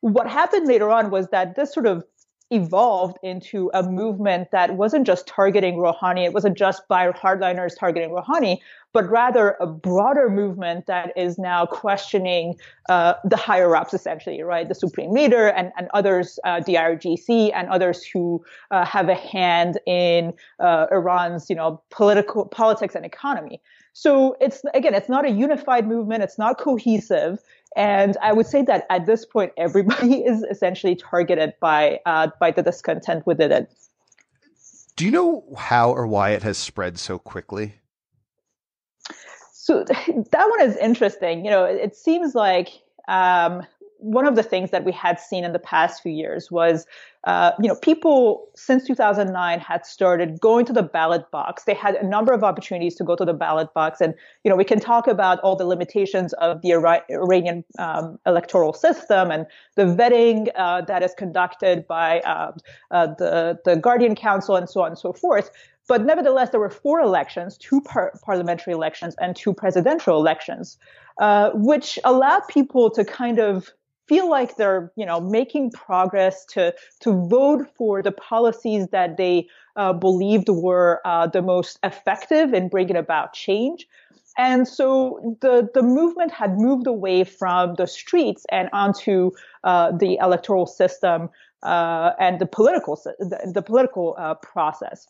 What 0.00 0.26
happened 0.26 0.66
later 0.66 0.90
on 0.90 1.10
was 1.10 1.28
that 1.28 1.54
this 1.54 1.74
sort 1.74 1.86
of 1.86 2.02
evolved 2.50 3.18
into 3.22 3.70
a 3.74 3.82
movement 3.82 4.50
that 4.52 4.76
wasn't 4.76 5.06
just 5.06 5.26
targeting 5.26 5.76
Rouhani, 5.76 6.24
it 6.24 6.32
wasn't 6.32 6.56
just 6.56 6.86
by 6.88 7.10
hardliners 7.10 7.78
targeting 7.78 8.10
Rouhani, 8.10 8.58
but 8.92 9.08
rather 9.10 9.56
a 9.60 9.66
broader 9.66 10.30
movement 10.30 10.86
that 10.86 11.12
is 11.16 11.38
now 11.38 11.66
questioning 11.66 12.54
uh, 12.88 13.14
the 13.24 13.36
higher 13.36 13.74
ups, 13.74 13.92
essentially, 13.92 14.40
right? 14.42 14.68
The 14.68 14.74
supreme 14.74 15.10
leader 15.10 15.48
and, 15.48 15.72
and 15.76 15.88
others, 15.92 16.38
uh, 16.44 16.60
the 16.60 16.74
IRGC 16.74 17.50
and 17.54 17.68
others 17.68 18.04
who 18.04 18.44
uh, 18.70 18.84
have 18.84 19.08
a 19.08 19.14
hand 19.14 19.78
in 19.86 20.32
uh, 20.60 20.86
Iran's, 20.92 21.50
you 21.50 21.56
know, 21.56 21.82
political 21.90 22.46
politics 22.46 22.94
and 22.94 23.04
economy. 23.04 23.60
So 23.98 24.36
it's 24.42 24.60
again, 24.74 24.92
it's 24.92 25.08
not 25.08 25.24
a 25.24 25.30
unified 25.30 25.88
movement. 25.88 26.22
It's 26.22 26.36
not 26.36 26.58
cohesive. 26.58 27.42
And 27.76 28.14
I 28.20 28.34
would 28.34 28.44
say 28.44 28.60
that 28.60 28.84
at 28.90 29.06
this 29.06 29.24
point, 29.24 29.52
everybody 29.56 30.16
is 30.30 30.42
essentially 30.42 30.96
targeted 30.96 31.54
by 31.60 32.00
uh, 32.04 32.28
by 32.38 32.50
the 32.50 32.62
discontent 32.62 33.26
within 33.26 33.52
it. 33.52 33.72
Do 34.96 35.06
you 35.06 35.10
know 35.10 35.44
how 35.56 35.92
or 35.92 36.06
why 36.06 36.32
it 36.32 36.42
has 36.42 36.58
spread 36.58 36.98
so 36.98 37.18
quickly? 37.18 37.76
So 39.54 39.82
that 39.88 40.46
one 40.50 40.60
is 40.60 40.76
interesting. 40.76 41.46
You 41.46 41.50
know, 41.50 41.64
it 41.64 41.96
seems 41.96 42.34
like 42.34 42.68
um, 43.08 43.62
one 44.06 44.24
of 44.24 44.36
the 44.36 44.42
things 44.42 44.70
that 44.70 44.84
we 44.84 44.92
had 44.92 45.18
seen 45.18 45.44
in 45.44 45.52
the 45.52 45.58
past 45.58 46.00
few 46.00 46.12
years 46.12 46.48
was, 46.48 46.86
uh, 47.24 47.50
you 47.60 47.66
know, 47.66 47.74
people 47.74 48.48
since 48.54 48.86
2009 48.86 49.58
had 49.58 49.84
started 49.84 50.40
going 50.40 50.64
to 50.64 50.72
the 50.72 50.82
ballot 50.82 51.28
box. 51.32 51.64
They 51.64 51.74
had 51.74 51.96
a 51.96 52.06
number 52.06 52.32
of 52.32 52.44
opportunities 52.44 52.94
to 52.96 53.04
go 53.04 53.16
to 53.16 53.24
the 53.24 53.34
ballot 53.34 53.74
box, 53.74 54.00
and 54.00 54.14
you 54.44 54.48
know, 54.48 54.54
we 54.56 54.64
can 54.64 54.78
talk 54.78 55.08
about 55.08 55.40
all 55.40 55.56
the 55.56 55.64
limitations 55.64 56.32
of 56.34 56.62
the 56.62 56.70
Iranian 56.72 57.64
um, 57.80 58.18
electoral 58.26 58.72
system 58.72 59.32
and 59.32 59.44
the 59.74 59.82
vetting 59.82 60.50
uh, 60.54 60.82
that 60.82 61.02
is 61.02 61.12
conducted 61.14 61.86
by 61.88 62.20
uh, 62.20 62.52
uh, 62.92 63.08
the 63.18 63.58
the 63.64 63.74
Guardian 63.74 64.14
Council 64.14 64.54
and 64.54 64.70
so 64.70 64.82
on 64.82 64.88
and 64.88 64.98
so 64.98 65.12
forth. 65.12 65.50
But 65.88 66.04
nevertheless, 66.04 66.50
there 66.50 66.60
were 66.60 66.70
four 66.70 67.00
elections, 67.00 67.56
two 67.58 67.80
par- 67.80 68.12
parliamentary 68.24 68.72
elections 68.72 69.14
and 69.20 69.36
two 69.36 69.52
presidential 69.52 70.16
elections, 70.16 70.78
uh, 71.20 71.50
which 71.54 71.98
allowed 72.04 72.42
people 72.48 72.90
to 72.90 73.04
kind 73.04 73.38
of 73.38 73.70
feel 74.08 74.28
like 74.30 74.56
they're 74.56 74.92
you 74.96 75.06
know 75.06 75.20
making 75.20 75.70
progress 75.70 76.44
to 76.46 76.74
to 77.00 77.28
vote 77.28 77.66
for 77.76 78.02
the 78.02 78.12
policies 78.12 78.88
that 78.88 79.16
they 79.16 79.48
uh, 79.76 79.92
believed 79.92 80.48
were 80.48 81.00
uh, 81.04 81.26
the 81.26 81.42
most 81.42 81.78
effective 81.82 82.54
in 82.54 82.68
bringing 82.68 82.96
about 82.96 83.32
change. 83.32 83.86
And 84.38 84.68
so 84.68 85.36
the 85.40 85.68
the 85.72 85.82
movement 85.82 86.30
had 86.32 86.58
moved 86.58 86.86
away 86.86 87.24
from 87.24 87.74
the 87.74 87.86
streets 87.86 88.44
and 88.50 88.68
onto 88.72 89.30
uh, 89.64 89.92
the 89.92 90.18
electoral 90.20 90.66
system 90.66 91.30
uh, 91.62 92.10
and 92.18 92.38
the 92.38 92.46
political 92.46 92.96
the, 93.18 93.50
the 93.54 93.62
political 93.62 94.14
uh, 94.18 94.34
process. 94.34 95.06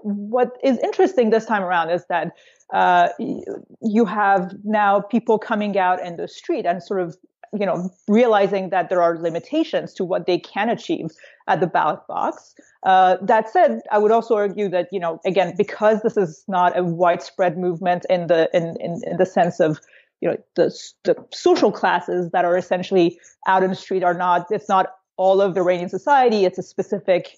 What 0.00 0.56
is 0.62 0.78
interesting 0.78 1.30
this 1.30 1.44
time 1.44 1.62
around 1.62 1.90
is 1.90 2.04
that 2.08 2.32
uh, 2.72 3.08
you 3.18 4.04
have 4.04 4.54
now 4.64 5.00
people 5.00 5.38
coming 5.38 5.76
out 5.76 6.04
in 6.04 6.16
the 6.16 6.28
street 6.28 6.66
and 6.66 6.82
sort 6.82 7.00
of 7.00 7.16
you 7.52 7.66
know, 7.66 7.90
realizing 8.08 8.70
that 8.70 8.88
there 8.88 9.02
are 9.02 9.18
limitations 9.18 9.94
to 9.94 10.04
what 10.04 10.26
they 10.26 10.38
can 10.38 10.68
achieve 10.68 11.10
at 11.46 11.60
the 11.60 11.66
ballot 11.66 12.00
box. 12.08 12.54
Uh, 12.84 13.16
that 13.22 13.48
said, 13.48 13.80
I 13.90 13.98
would 13.98 14.12
also 14.12 14.34
argue 14.36 14.68
that, 14.68 14.88
you 14.92 15.00
know, 15.00 15.20
again, 15.24 15.54
because 15.56 16.02
this 16.02 16.16
is 16.16 16.44
not 16.48 16.78
a 16.78 16.84
widespread 16.84 17.58
movement 17.58 18.06
in 18.08 18.26
the 18.26 18.48
in, 18.52 18.76
in, 18.80 19.00
in 19.06 19.16
the 19.16 19.26
sense 19.26 19.60
of, 19.60 19.80
you 20.20 20.28
know, 20.28 20.36
the, 20.56 20.74
the 21.04 21.16
social 21.32 21.72
classes 21.72 22.30
that 22.32 22.44
are 22.44 22.56
essentially 22.56 23.18
out 23.46 23.62
in 23.62 23.70
the 23.70 23.76
street 23.76 24.04
are 24.04 24.14
not. 24.14 24.46
It's 24.50 24.68
not 24.68 24.94
all 25.16 25.40
of 25.40 25.54
the 25.54 25.60
Iranian 25.60 25.88
society. 25.88 26.44
It's 26.44 26.58
a 26.58 26.62
specific 26.62 27.36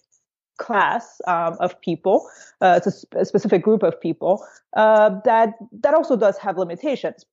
class 0.59 1.21
um, 1.27 1.57
of 1.59 1.81
people. 1.81 2.29
Uh, 2.61 2.75
it's 2.77 2.87
a, 2.87 2.93
sp- 2.93 3.17
a, 3.17 3.25
specific 3.25 3.63
group 3.63 3.83
of 3.83 3.99
people 4.01 4.45
uh, 4.77 5.11
that 5.25 5.55
that 5.73 5.95
also 5.95 6.17
does 6.17 6.39
have 6.39 6.59
limitations. 6.59 7.25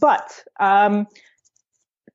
But 0.00 0.44
um, 0.60 1.06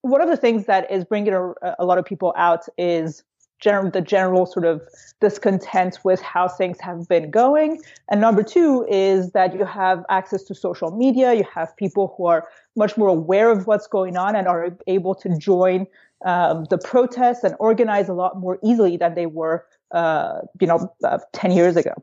one 0.07 0.21
of 0.21 0.29
the 0.29 0.37
things 0.37 0.65
that 0.65 0.89
is 0.91 1.03
bringing 1.03 1.33
a, 1.33 1.53
a 1.79 1.85
lot 1.85 1.97
of 1.97 2.05
people 2.05 2.33
out 2.37 2.65
is 2.77 3.23
general, 3.59 3.89
the 3.89 4.01
general 4.01 4.45
sort 4.45 4.65
of 4.65 4.81
discontent 5.19 5.99
with 6.03 6.21
how 6.21 6.47
things 6.47 6.79
have 6.79 7.07
been 7.07 7.31
going. 7.31 7.81
And 8.09 8.21
number 8.21 8.43
two 8.43 8.85
is 8.89 9.31
that 9.31 9.53
you 9.53 9.65
have 9.65 10.05
access 10.09 10.43
to 10.43 10.55
social 10.55 10.91
media. 10.91 11.33
You 11.33 11.45
have 11.53 11.75
people 11.75 12.13
who 12.17 12.27
are 12.27 12.47
much 12.75 12.97
more 12.97 13.09
aware 13.09 13.49
of 13.49 13.67
what's 13.67 13.87
going 13.87 14.15
on 14.15 14.35
and 14.35 14.47
are 14.47 14.77
able 14.85 15.15
to 15.15 15.37
join 15.37 15.87
um, 16.25 16.65
the 16.69 16.77
protests 16.77 17.43
and 17.43 17.55
organize 17.59 18.09
a 18.09 18.13
lot 18.13 18.39
more 18.39 18.59
easily 18.63 18.97
than 18.97 19.15
they 19.15 19.25
were, 19.25 19.65
uh, 19.91 20.39
you 20.59 20.67
know, 20.67 20.93
uh, 21.03 21.19
10 21.33 21.51
years 21.51 21.75
ago 21.75 21.93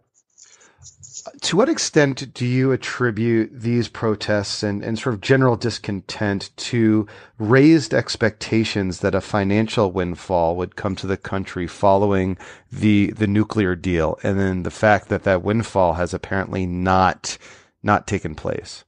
to 1.42 1.56
what 1.56 1.68
extent 1.68 2.34
do 2.34 2.46
you 2.46 2.72
attribute 2.72 3.50
these 3.52 3.88
protests 3.88 4.62
and, 4.62 4.84
and 4.84 4.98
sort 4.98 5.14
of 5.14 5.20
general 5.20 5.56
discontent 5.56 6.50
to 6.56 7.06
raised 7.38 7.94
expectations 7.94 9.00
that 9.00 9.14
a 9.14 9.20
financial 9.20 9.90
windfall 9.90 10.56
would 10.56 10.76
come 10.76 10.94
to 10.96 11.06
the 11.06 11.16
country 11.16 11.66
following 11.66 12.36
the 12.70 13.10
the 13.12 13.26
nuclear 13.26 13.74
deal, 13.74 14.18
and 14.22 14.38
then 14.38 14.62
the 14.62 14.70
fact 14.70 15.08
that 15.08 15.22
that 15.22 15.42
windfall 15.42 15.94
has 15.94 16.12
apparently 16.12 16.66
not 16.66 17.38
not 17.82 18.06
taken 18.06 18.34
place? 18.34 18.84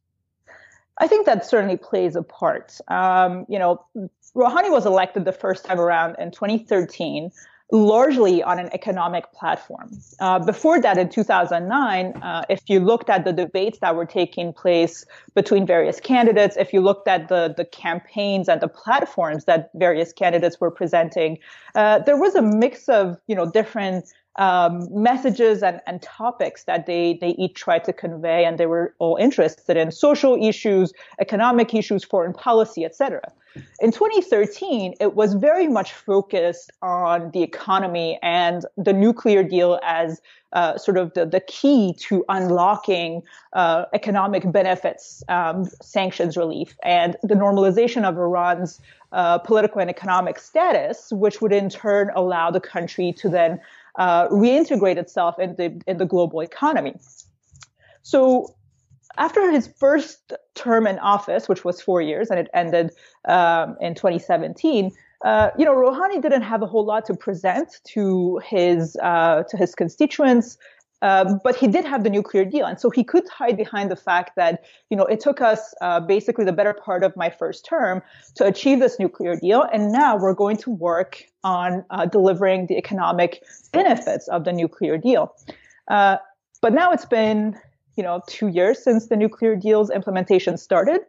I 0.99 1.07
think 1.07 1.26
that 1.26 1.45
certainly 1.45 1.76
plays 1.76 2.16
a 2.16 2.23
part. 2.23 2.78
Um, 2.88 3.45
you 3.49 3.59
know, 3.59 3.85
Rouhani 4.35 4.71
was 4.71 4.87
elected 4.87 5.25
the 5.25 5.33
first 5.33 5.64
time 5.64 5.78
around 5.78 6.16
in 6.19 6.31
2013 6.31 7.31
largely 7.73 8.43
on 8.43 8.59
an 8.59 8.69
economic 8.73 9.33
platform. 9.33 9.91
Uh, 10.21 10.39
before 10.39 10.81
that, 10.81 10.99
in 10.99 11.09
2009, 11.09 12.13
uh, 12.23 12.45
if 12.49 12.63
you 12.69 12.79
looked 12.79 13.11
at 13.11 13.25
the 13.25 13.33
debates 13.33 13.81
that 13.81 13.97
were 13.97 14.07
taking 14.07 14.53
place 14.53 15.05
between 15.35 15.67
various 15.67 15.99
candidates, 15.99 16.57
if 16.57 16.73
you 16.73 16.81
looked 16.81 17.09
at 17.09 17.29
the, 17.29 17.53
the 17.57 17.65
campaigns 17.65 18.49
and 18.49 18.61
the 18.61 18.69
platforms 18.69 19.47
that 19.47 19.71
various 19.75 20.13
candidates 20.13 20.61
were 20.61 20.71
presenting, 20.71 21.39
uh, 21.75 21.99
there 22.01 22.17
was 22.17 22.35
a 22.37 22.43
mix 22.43 22.89
of 22.89 23.19
you 23.27 23.35
know 23.35 23.51
different 23.51 24.13
um, 24.38 24.88
messages 24.90 25.62
and, 25.62 25.81
and 25.87 26.02
topics 26.02 26.64
that 26.64 26.87
they, 26.87 27.19
they 27.21 27.31
each 27.31 27.55
tried 27.55 27.85
to 27.85 27.93
convey, 27.93 28.45
and 28.45 28.59
they 28.59 28.66
were 28.66 28.95
all 28.99 29.16
interested 29.16 29.76
in 29.76 29.90
social 29.90 30.37
issues, 30.43 30.93
economic 31.21 31.75
issues, 31.75 32.05
foreign 32.05 32.33
policy, 32.33 32.85
etc. 32.85 33.21
In 33.81 33.90
2013, 33.90 34.95
it 35.00 35.14
was 35.14 35.35
very 35.35 35.66
much 35.66 35.93
focused 35.93 36.71
on 36.83 37.31
the 37.31 37.43
economy 37.43 38.19
and 38.23 38.66
the 38.76 38.93
nuclear 38.93 39.43
deal 39.43 39.81
as 39.83 40.21
uh, 40.52 40.78
sort 40.78 40.97
of 40.97 41.12
the, 41.14 41.26
the 41.26 41.40
key 41.40 41.95
to 41.99 42.25
unlocking 42.28 43.23
uh, 43.52 43.85
economic 43.93 44.50
benefits, 44.50 45.23
um, 45.28 45.64
sanctions 45.83 46.37
relief, 46.37 46.76
and 46.83 47.16
the 47.23 47.35
normalization 47.35 48.05
of 48.05 48.16
Iran's 48.16 48.81
uh, 49.12 49.38
political 49.38 49.81
and 49.81 49.90
economic 49.90 50.38
status, 50.38 51.12
which 51.12 51.40
would 51.40 51.52
in 51.52 51.69
turn 51.69 52.11
allow 52.14 52.50
the 52.50 52.61
country 52.61 53.12
to 53.12 53.28
then 53.28 53.61
uh, 53.97 54.29
reintegrate 54.29 54.97
itself 54.97 55.38
in 55.38 55.57
the 55.57 55.81
in 55.87 55.99
the 55.99 56.07
global 56.07 56.41
economy. 56.41 56.95
So 58.03 58.55
after 59.19 59.50
his 59.50 59.67
first 59.67 60.33
term 60.55 60.87
in 60.87 60.99
office, 60.99 61.49
which 61.49 61.65
was 61.65 61.81
four 61.81 62.00
years, 62.00 62.31
and 62.31 62.38
it 62.38 62.49
ended 62.55 62.91
um, 63.26 63.76
in 63.81 63.95
2017, 63.95 64.93
uh, 65.25 65.50
you 65.59 65.65
know, 65.65 65.75
Rouhani 65.75 66.21
didn't 66.21 66.43
have 66.43 66.62
a 66.62 66.67
whole 66.67 66.85
lot 66.85 67.05
to 67.07 67.15
present 67.15 67.81
to 67.85 68.41
his 68.45 68.97
uh, 69.03 69.43
to 69.49 69.57
his 69.57 69.75
constituents. 69.75 70.59
Um, 71.03 71.41
but 71.45 71.55
he 71.55 71.69
did 71.69 71.85
have 71.85 72.05
the 72.05 72.11
nuclear 72.11 72.45
deal, 72.45 72.65
and 72.65 72.81
so 72.81 72.88
he 72.88 73.05
could 73.05 73.29
hide 73.29 73.57
behind 73.57 73.91
the 73.91 73.97
fact 73.97 74.35
that 74.37 74.65
you 74.88 74.97
know 74.97 75.05
it 75.05 75.21
took 75.21 75.41
us 75.43 75.75
uh, 75.83 76.00
basically 76.00 76.45
the 76.45 76.55
better 76.55 76.73
part 76.73 77.05
of 77.05 77.15
my 77.17 77.29
first 77.29 77.67
term 77.67 78.03
to 78.37 78.47
achieve 78.47 78.81
this 78.81 78.99
nuclear 78.99 79.37
deal, 79.37 79.67
and 79.73 79.93
now 79.93 80.17
we're 80.17 80.35
going 80.35 80.57
to 80.57 80.71
work 80.71 81.25
on 81.47 81.85
uh, 81.91 82.05
delivering 82.07 82.67
the 82.67 82.76
economic 82.76 83.43
benefits 83.73 84.26
of 84.29 84.45
the 84.45 84.53
nuclear 84.53 84.99
deal. 84.99 85.33
Uh, 85.88 86.17
but 86.61 86.75
now 86.75 86.91
it's 86.91 87.07
been 87.07 87.57
you 87.97 88.03
know 88.03 88.21
two 88.26 88.49
years 88.49 88.83
since 88.83 89.07
the 89.07 89.17
nuclear 89.17 89.55
deal's 89.55 89.88
implementation 89.88 90.57
started. 90.57 91.00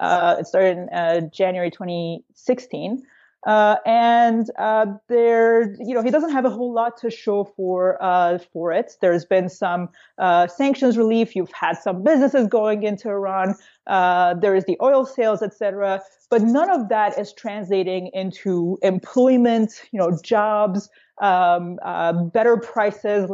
Uh, 0.00 0.36
it 0.40 0.46
started 0.46 0.76
in 0.76 0.88
uh, 0.88 1.20
January 1.32 1.70
2016. 1.70 3.02
Uh, 3.44 3.76
and 3.84 4.50
uh, 4.58 4.86
there, 5.08 5.74
you 5.78 5.94
know, 5.94 6.02
he 6.02 6.10
doesn't 6.10 6.30
have 6.30 6.44
a 6.44 6.50
whole 6.50 6.72
lot 6.72 6.96
to 6.96 7.10
show 7.10 7.44
for 7.44 8.02
uh, 8.02 8.38
for 8.52 8.72
it. 8.72 8.96
There's 9.00 9.24
been 9.24 9.48
some 9.48 9.90
uh, 10.18 10.46
sanctions 10.46 10.96
relief. 10.96 11.36
You've 11.36 11.52
had 11.52 11.76
some 11.76 12.02
businesses 12.02 12.48
going 12.48 12.84
into 12.84 13.08
Iran. 13.08 13.54
Uh, 13.86 14.34
there 14.34 14.54
is 14.54 14.64
the 14.64 14.78
oil 14.80 15.04
sales, 15.04 15.42
etc. 15.42 16.00
But 16.30 16.42
none 16.42 16.70
of 16.70 16.88
that 16.88 17.18
is 17.18 17.32
translating 17.34 18.10
into 18.14 18.78
employment, 18.82 19.82
you 19.92 19.98
know, 19.98 20.18
jobs, 20.22 20.88
um, 21.20 21.78
uh, 21.82 22.12
better 22.12 22.56
prices, 22.56 23.30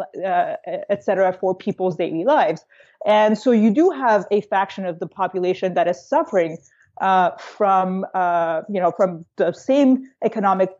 etc. 0.90 1.33
for 1.40 1.55
people's 1.55 1.97
daily 1.97 2.25
lives. 2.25 2.64
And 3.07 3.38
so 3.38 3.52
you 3.52 3.71
do 3.71 3.90
have 3.90 4.26
a 4.31 4.43
faction 4.43 4.85
of 4.85 4.99
the 4.99 5.07
population 5.07 5.75
that 5.75 5.88
is 5.88 6.05
suffering 6.05 6.59
uh, 7.00 7.30
from 7.38 8.07
uh, 8.14 8.62
you 8.69 8.80
know 8.80 8.92
from 8.92 9.25
the 9.37 9.52
same 9.52 10.09
economic 10.25 10.71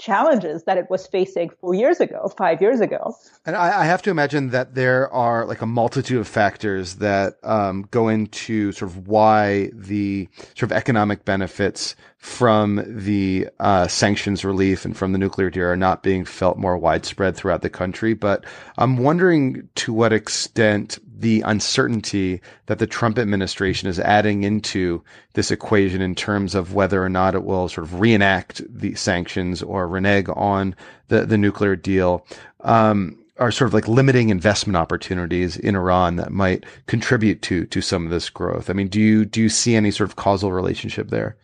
challenges 0.00 0.64
that 0.64 0.78
it 0.78 0.88
was 0.88 1.06
facing 1.06 1.50
four 1.60 1.74
years 1.74 2.00
ago, 2.00 2.32
five 2.36 2.60
years 2.60 2.80
ago. 2.80 3.14
And 3.44 3.54
I, 3.54 3.82
I 3.82 3.84
have 3.84 4.02
to 4.02 4.10
imagine 4.10 4.48
that 4.48 4.74
there 4.74 5.12
are 5.12 5.44
like 5.44 5.60
a 5.60 5.66
multitude 5.66 6.18
of 6.18 6.26
factors 6.26 6.96
that 6.96 7.34
um, 7.42 7.86
go 7.90 8.08
into 8.08 8.72
sort 8.72 8.90
of 8.90 9.06
why 9.06 9.70
the 9.74 10.26
sort 10.56 10.70
of 10.70 10.72
economic 10.72 11.24
benefits 11.24 11.94
from 12.16 12.82
the 12.86 13.48
uh, 13.60 13.86
sanctions 13.88 14.44
relief 14.44 14.84
and 14.84 14.96
from 14.96 15.12
the 15.12 15.18
nuclear 15.18 15.50
deal 15.50 15.66
are 15.66 15.76
not 15.76 16.02
being 16.02 16.24
felt 16.24 16.56
more 16.56 16.78
widespread 16.78 17.36
throughout 17.36 17.62
the 17.62 17.70
country. 17.70 18.14
But 18.14 18.44
I'm 18.78 18.96
wondering 18.96 19.68
to 19.76 19.92
what 19.92 20.12
extent 20.12 20.98
the 21.20 21.42
uncertainty 21.42 22.40
that 22.66 22.78
the 22.78 22.86
Trump 22.86 23.18
administration 23.18 23.88
is 23.88 23.98
adding 23.98 24.42
into 24.42 25.02
this 25.34 25.50
equation 25.50 26.00
in 26.00 26.14
terms 26.14 26.54
of 26.54 26.74
whether 26.74 27.04
or 27.04 27.08
not 27.08 27.34
it 27.34 27.44
will 27.44 27.68
sort 27.68 27.86
of 27.86 28.00
reenact 28.00 28.62
the 28.68 28.94
sanctions 28.94 29.62
or 29.62 29.86
renege 29.86 30.28
on 30.34 30.74
the, 31.08 31.26
the 31.26 31.38
nuclear 31.38 31.76
deal. 31.76 32.26
Um, 32.60 33.16
are 33.38 33.50
sort 33.50 33.68
of 33.68 33.74
like 33.74 33.88
limiting 33.88 34.28
investment 34.28 34.76
opportunities 34.76 35.56
in 35.56 35.74
Iran 35.74 36.16
that 36.16 36.30
might 36.30 36.64
contribute 36.86 37.40
to 37.40 37.64
to 37.66 37.80
some 37.80 38.04
of 38.04 38.10
this 38.10 38.28
growth. 38.28 38.68
I 38.68 38.74
mean, 38.74 38.88
do 38.88 39.00
you 39.00 39.24
do 39.24 39.40
you 39.40 39.48
see 39.48 39.76
any 39.76 39.90
sort 39.90 40.10
of 40.10 40.16
causal 40.16 40.52
relationship 40.52 41.08
there? 41.08 41.36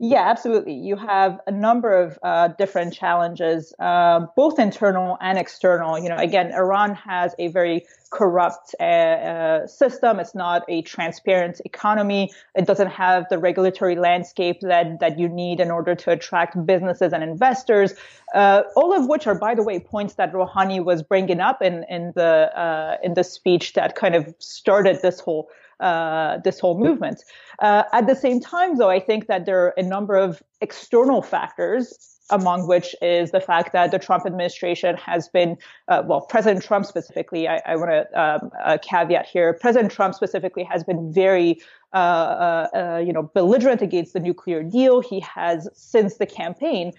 Yeah, 0.00 0.28
absolutely. 0.28 0.74
You 0.74 0.94
have 0.94 1.40
a 1.48 1.50
number 1.50 1.92
of 1.92 2.20
uh, 2.22 2.48
different 2.48 2.94
challenges, 2.94 3.74
uh, 3.80 4.26
both 4.36 4.60
internal 4.60 5.18
and 5.20 5.36
external. 5.36 5.98
You 5.98 6.08
know, 6.08 6.16
again, 6.16 6.52
Iran 6.52 6.94
has 6.94 7.34
a 7.40 7.48
very 7.48 7.84
corrupt 8.10 8.76
uh, 8.78 8.84
uh, 8.84 9.66
system. 9.66 10.20
It's 10.20 10.36
not 10.36 10.62
a 10.68 10.82
transparent 10.82 11.60
economy. 11.64 12.30
It 12.54 12.64
doesn't 12.64 12.90
have 12.90 13.26
the 13.28 13.38
regulatory 13.38 13.96
landscape 13.96 14.60
that 14.60 15.00
that 15.00 15.18
you 15.18 15.28
need 15.28 15.58
in 15.58 15.72
order 15.72 15.96
to 15.96 16.12
attract 16.12 16.64
businesses 16.64 17.12
and 17.12 17.24
investors. 17.24 17.94
Uh, 18.34 18.62
all 18.76 18.96
of 18.96 19.08
which 19.08 19.26
are, 19.26 19.34
by 19.34 19.56
the 19.56 19.64
way, 19.64 19.80
points 19.80 20.14
that 20.14 20.32
Rouhani 20.32 20.84
was 20.84 21.02
bringing 21.02 21.40
up 21.40 21.60
in 21.60 21.84
in 21.90 22.12
the 22.14 22.56
uh, 22.56 22.98
in 23.02 23.14
the 23.14 23.24
speech 23.24 23.72
that 23.72 23.96
kind 23.96 24.14
of 24.14 24.32
started 24.38 25.02
this 25.02 25.18
whole 25.18 25.50
uh, 25.80 26.38
this 26.44 26.58
whole 26.58 26.78
movement. 26.78 27.22
Uh, 27.60 27.84
at 27.92 28.06
the 28.06 28.14
same 28.14 28.40
time, 28.40 28.76
though, 28.76 28.90
I 28.90 29.00
think 29.00 29.26
that 29.26 29.46
there 29.46 29.64
are 29.64 29.74
a 29.76 29.82
number 29.82 30.16
of 30.16 30.42
external 30.60 31.22
factors 31.22 32.18
among 32.30 32.66
which 32.66 32.94
is 33.00 33.30
the 33.30 33.40
fact 33.40 33.72
that 33.72 33.90
the 33.90 33.98
Trump 33.98 34.26
administration 34.26 34.96
has 34.96 35.28
been, 35.28 35.56
uh, 35.88 36.02
well, 36.04 36.22
President 36.22 36.64
Trump 36.64 36.84
specifically, 36.84 37.48
I, 37.48 37.60
I 37.64 37.76
want 37.76 37.90
to 37.90 38.20
um, 38.20 38.78
caveat 38.82 39.26
here, 39.26 39.54
President 39.54 39.90
Trump 39.90 40.14
specifically 40.14 40.64
has 40.64 40.84
been 40.84 41.12
very, 41.12 41.60
uh, 41.94 41.96
uh, 41.96 42.68
uh, 42.74 42.98
you 42.98 43.12
know, 43.12 43.30
belligerent 43.34 43.80
against 43.80 44.12
the 44.12 44.20
nuclear 44.20 44.62
deal. 44.62 45.00
He 45.00 45.20
has, 45.20 45.68
since 45.72 46.16
the 46.16 46.26
campaign, 46.26 46.92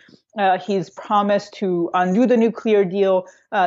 he's 0.66 0.90
promised 0.90 1.54
to 1.56 1.90
undo 1.94 2.26
the 2.26 2.38
nuclear 2.38 2.84
deal. 2.84 3.26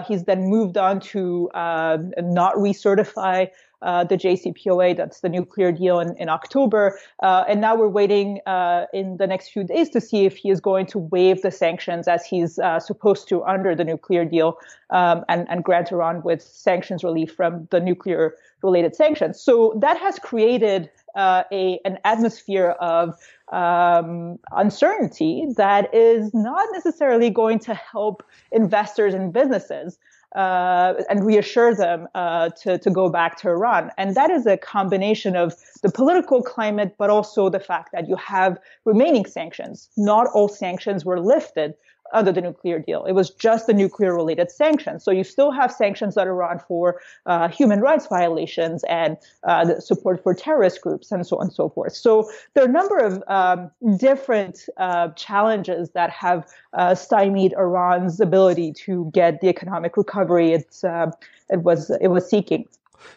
he's 0.08 0.24
then 0.24 0.48
moved 0.48 0.76
on 0.76 1.00
to 1.00 1.48
not 1.54 2.54
recertify 2.56 3.48
uh, 3.82 4.04
the 4.04 4.16
JCPOA, 4.16 4.96
that's 4.96 5.20
the 5.20 5.28
nuclear 5.28 5.72
deal 5.72 6.00
in, 6.00 6.16
in 6.16 6.28
October. 6.28 6.98
Uh, 7.22 7.44
and 7.48 7.60
now 7.60 7.74
we're 7.76 7.88
waiting 7.88 8.40
uh, 8.46 8.86
in 8.92 9.16
the 9.16 9.26
next 9.26 9.48
few 9.50 9.64
days 9.64 9.90
to 9.90 10.00
see 10.00 10.24
if 10.24 10.36
he 10.36 10.50
is 10.50 10.60
going 10.60 10.86
to 10.86 10.98
waive 10.98 11.42
the 11.42 11.50
sanctions 11.50 12.08
as 12.08 12.24
he's 12.24 12.58
uh, 12.58 12.78
supposed 12.78 13.28
to 13.28 13.42
under 13.44 13.74
the 13.74 13.84
nuclear 13.84 14.24
deal 14.24 14.56
um, 14.90 15.24
and, 15.28 15.46
and 15.50 15.64
grant 15.64 15.90
Iran 15.92 16.22
with 16.22 16.42
sanctions 16.42 17.02
relief 17.02 17.32
from 17.32 17.66
the 17.70 17.80
nuclear 17.80 18.34
related 18.62 18.94
sanctions. 18.94 19.40
So 19.40 19.76
that 19.80 19.98
has 19.98 20.18
created 20.18 20.88
uh, 21.14 21.42
a 21.52 21.78
an 21.84 21.98
atmosphere 22.04 22.70
of 22.80 23.18
um, 23.52 24.38
uncertainty 24.52 25.46
that 25.56 25.94
is 25.94 26.32
not 26.32 26.68
necessarily 26.72 27.28
going 27.28 27.58
to 27.60 27.74
help 27.74 28.22
investors 28.50 29.12
and 29.12 29.32
businesses 29.32 29.98
uh, 30.34 30.94
and 31.10 31.24
reassure 31.24 31.74
them 31.74 32.08
uh, 32.14 32.50
to, 32.50 32.78
to 32.78 32.90
go 32.90 33.08
back 33.08 33.36
to 33.38 33.48
Iran. 33.48 33.90
And 33.98 34.14
that 34.14 34.30
is 34.30 34.46
a 34.46 34.56
combination 34.56 35.36
of 35.36 35.54
the 35.82 35.90
political 35.90 36.42
climate, 36.42 36.94
but 36.98 37.10
also 37.10 37.48
the 37.48 37.60
fact 37.60 37.90
that 37.92 38.08
you 38.08 38.16
have 38.16 38.58
remaining 38.84 39.26
sanctions. 39.26 39.88
Not 39.96 40.26
all 40.34 40.48
sanctions 40.48 41.04
were 41.04 41.20
lifted 41.20 41.74
under 42.12 42.32
the 42.32 42.40
nuclear 42.40 42.78
deal. 42.78 43.04
It 43.04 43.12
was 43.12 43.30
just 43.30 43.66
the 43.66 43.72
nuclear 43.72 44.14
related 44.14 44.50
sanctions. 44.50 45.04
So 45.04 45.10
you 45.10 45.24
still 45.24 45.50
have 45.50 45.72
sanctions 45.72 46.16
on 46.16 46.58
for 46.58 47.00
uh, 47.26 47.48
human 47.48 47.80
rights 47.80 48.06
violations 48.06 48.84
and 48.84 49.16
uh, 49.44 49.80
support 49.80 50.22
for 50.22 50.34
terrorist 50.34 50.80
groups 50.80 51.10
and 51.12 51.26
so 51.26 51.36
on 51.38 51.46
and 51.46 51.52
so 51.52 51.68
forth. 51.68 51.94
So 51.94 52.30
there 52.54 52.64
are 52.64 52.68
a 52.68 52.72
number 52.72 52.98
of 52.98 53.22
um, 53.28 53.70
different 53.96 54.68
uh, 54.76 55.08
challenges 55.10 55.90
that 55.90 56.10
have 56.10 56.46
uh, 56.74 56.94
stymied 56.94 57.52
Iran's 57.54 58.20
ability 58.20 58.72
to 58.84 59.10
get 59.12 59.40
the 59.40 59.48
economic 59.48 59.96
recovery 59.96 60.52
uh, 60.84 61.10
it 61.50 61.62
was 61.62 61.90
it 62.00 62.08
was 62.08 62.28
seeking. 62.28 62.66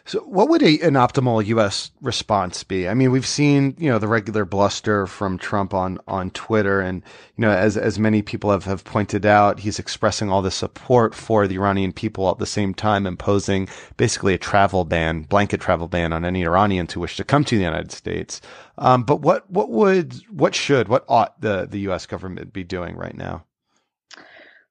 So, 0.04 0.20
what 0.20 0.48
would 0.48 0.62
a, 0.62 0.78
an 0.80 0.94
optimal 0.94 1.44
U.S. 1.46 1.90
response 2.00 2.62
be? 2.62 2.88
I 2.88 2.94
mean, 2.94 3.10
we've 3.10 3.26
seen 3.26 3.74
you 3.78 3.90
know 3.90 3.98
the 3.98 4.08
regular 4.08 4.44
bluster 4.44 5.06
from 5.06 5.38
Trump 5.38 5.74
on 5.74 5.98
on 6.06 6.30
Twitter, 6.30 6.80
and 6.80 7.02
you 7.36 7.42
know 7.42 7.50
as 7.50 7.76
as 7.76 7.98
many 7.98 8.22
people 8.22 8.50
have 8.50 8.64
have 8.64 8.84
pointed 8.84 9.24
out, 9.24 9.60
he's 9.60 9.78
expressing 9.78 10.30
all 10.30 10.42
the 10.42 10.50
support 10.50 11.14
for 11.14 11.48
the 11.48 11.56
Iranian 11.56 11.92
people 11.92 12.30
at 12.30 12.38
the 12.38 12.46
same 12.46 12.74
time 12.74 13.06
imposing 13.06 13.68
basically 13.96 14.34
a 14.34 14.38
travel 14.38 14.84
ban, 14.84 15.22
blanket 15.22 15.60
travel 15.60 15.88
ban 15.88 16.12
on 16.12 16.24
any 16.24 16.42
Iranians 16.42 16.92
who 16.92 17.00
wish 17.00 17.16
to 17.16 17.24
come 17.24 17.44
to 17.44 17.56
the 17.56 17.64
United 17.64 17.90
States. 17.90 18.40
Um, 18.78 19.04
but 19.04 19.22
what 19.22 19.50
what 19.50 19.70
would 19.70 20.14
what 20.30 20.54
should 20.54 20.88
what 20.88 21.04
ought 21.08 21.40
the 21.40 21.66
the 21.66 21.80
U.S. 21.80 22.04
government 22.06 22.52
be 22.52 22.64
doing 22.64 22.96
right 22.96 23.16
now? 23.16 23.45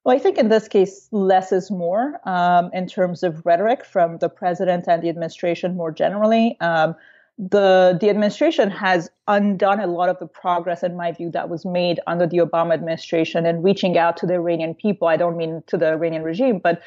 Well, 0.06 0.14
I 0.14 0.20
think 0.20 0.38
in 0.38 0.50
this 0.50 0.68
case, 0.68 1.08
less 1.10 1.50
is 1.50 1.68
more 1.68 2.20
um, 2.28 2.70
in 2.72 2.86
terms 2.86 3.24
of 3.24 3.44
rhetoric 3.44 3.84
from 3.84 4.18
the 4.18 4.28
president 4.28 4.84
and 4.86 5.02
the 5.02 5.08
administration 5.08 5.76
more 5.76 5.90
generally. 5.90 6.56
Um, 6.60 6.94
the 7.38 7.98
the 8.00 8.08
administration 8.08 8.70
has 8.70 9.10
undone 9.26 9.80
a 9.80 9.88
lot 9.88 10.08
of 10.08 10.20
the 10.20 10.28
progress, 10.28 10.84
in 10.84 10.96
my 10.96 11.10
view, 11.10 11.32
that 11.32 11.48
was 11.48 11.64
made 11.64 11.98
under 12.06 12.24
the 12.24 12.36
Obama 12.36 12.74
administration 12.74 13.46
in 13.46 13.62
reaching 13.62 13.98
out 13.98 14.16
to 14.18 14.26
the 14.26 14.34
Iranian 14.34 14.76
people. 14.76 15.08
I 15.08 15.16
don't 15.16 15.36
mean 15.36 15.64
to 15.66 15.76
the 15.76 15.88
Iranian 15.88 16.22
regime, 16.22 16.60
but 16.60 16.80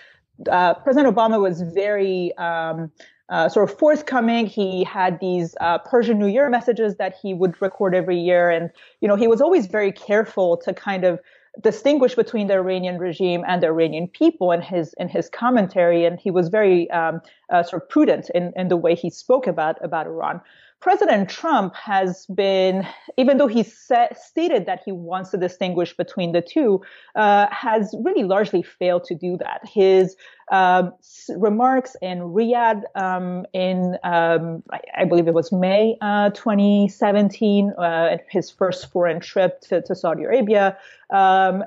uh, 0.50 0.76
President 0.76 1.14
Obama 1.14 1.42
was 1.42 1.62
very 1.62 2.34
um, 2.38 2.90
uh, 3.28 3.50
sort 3.50 3.70
of 3.70 3.78
forthcoming. 3.78 4.48
He 4.48 4.86
had 4.86 5.20
these 5.20 5.58
uh, 5.60 5.80
Persian 5.80 6.20
New 6.20 6.28
Year 6.28 6.50
messages 6.50 6.96
that 6.96 7.16
he 7.22 7.34
would 7.34 7.62
record 7.62 7.94
every 7.94 8.18
year, 8.18 8.50
and 8.50 8.72
you 9.02 9.10
know 9.10 9.18
he 9.18 9.28
was 9.28 9.42
always 9.42 9.68
very 9.68 9.92
careful 9.92 10.56
to 10.56 10.74
kind 10.74 11.04
of 11.04 11.20
distinguish 11.62 12.16
between 12.16 12.48
the 12.48 12.54
Iranian 12.54 12.98
regime 12.98 13.44
and 13.48 13.62
the 13.62 13.68
Iranian 13.68 14.08
people 14.08 14.52
in 14.52 14.62
his 14.62 14.94
in 14.98 15.10
his 15.10 15.30
commentary, 15.30 16.06
and 16.06 16.20
he 16.20 16.32
was 16.32 16.50
very 16.50 16.90
um, 16.92 17.22
uh, 17.50 17.64
sort 17.64 17.84
of 17.84 17.90
prudent 17.90 18.30
in, 18.36 18.54
in 18.56 18.68
the 18.68 18.78
way 18.78 18.96
he 18.96 19.10
spoke 19.10 19.48
about 19.48 19.84
about 19.84 20.08
Iran. 20.08 20.42
President 20.82 21.30
Trump 21.30 21.76
has 21.76 22.26
been, 22.28 22.88
even 23.18 23.38
though 23.38 23.48
he 23.48 23.64
set, 23.64 24.18
stated 24.18 24.66
that 24.66 24.82
he 24.86 24.94
wants 24.94 25.30
to 25.32 25.38
distinguish 25.38 25.96
between 25.96 26.32
the 26.32 26.42
two, 26.42 26.82
uh, 27.16 27.48
has 27.52 27.94
really 28.06 28.24
largely 28.24 28.62
failed 28.62 29.04
to 29.04 29.14
do 29.14 29.36
that. 29.38 29.60
His 29.68 30.16
um, 30.52 30.94
remarks 31.36 31.98
in 32.02 32.20
Riyadh 32.20 32.84
um, 32.96 33.46
in, 33.54 33.98
um, 34.04 34.64
I, 34.72 34.80
I, 35.00 35.06
believe 35.06 35.28
it 35.28 35.34
was 35.34 35.52
May 35.52 35.98
uh, 36.00 36.30
2017, 36.30 37.74
uh, 37.78 38.18
his 38.30 38.50
first 38.50 38.90
foreign 38.90 39.20
trip 39.20 39.60
to, 39.62 39.82
to 39.82 39.94
Saudi 39.94 40.24
Arabia, 40.24 40.78
um, 41.10 41.66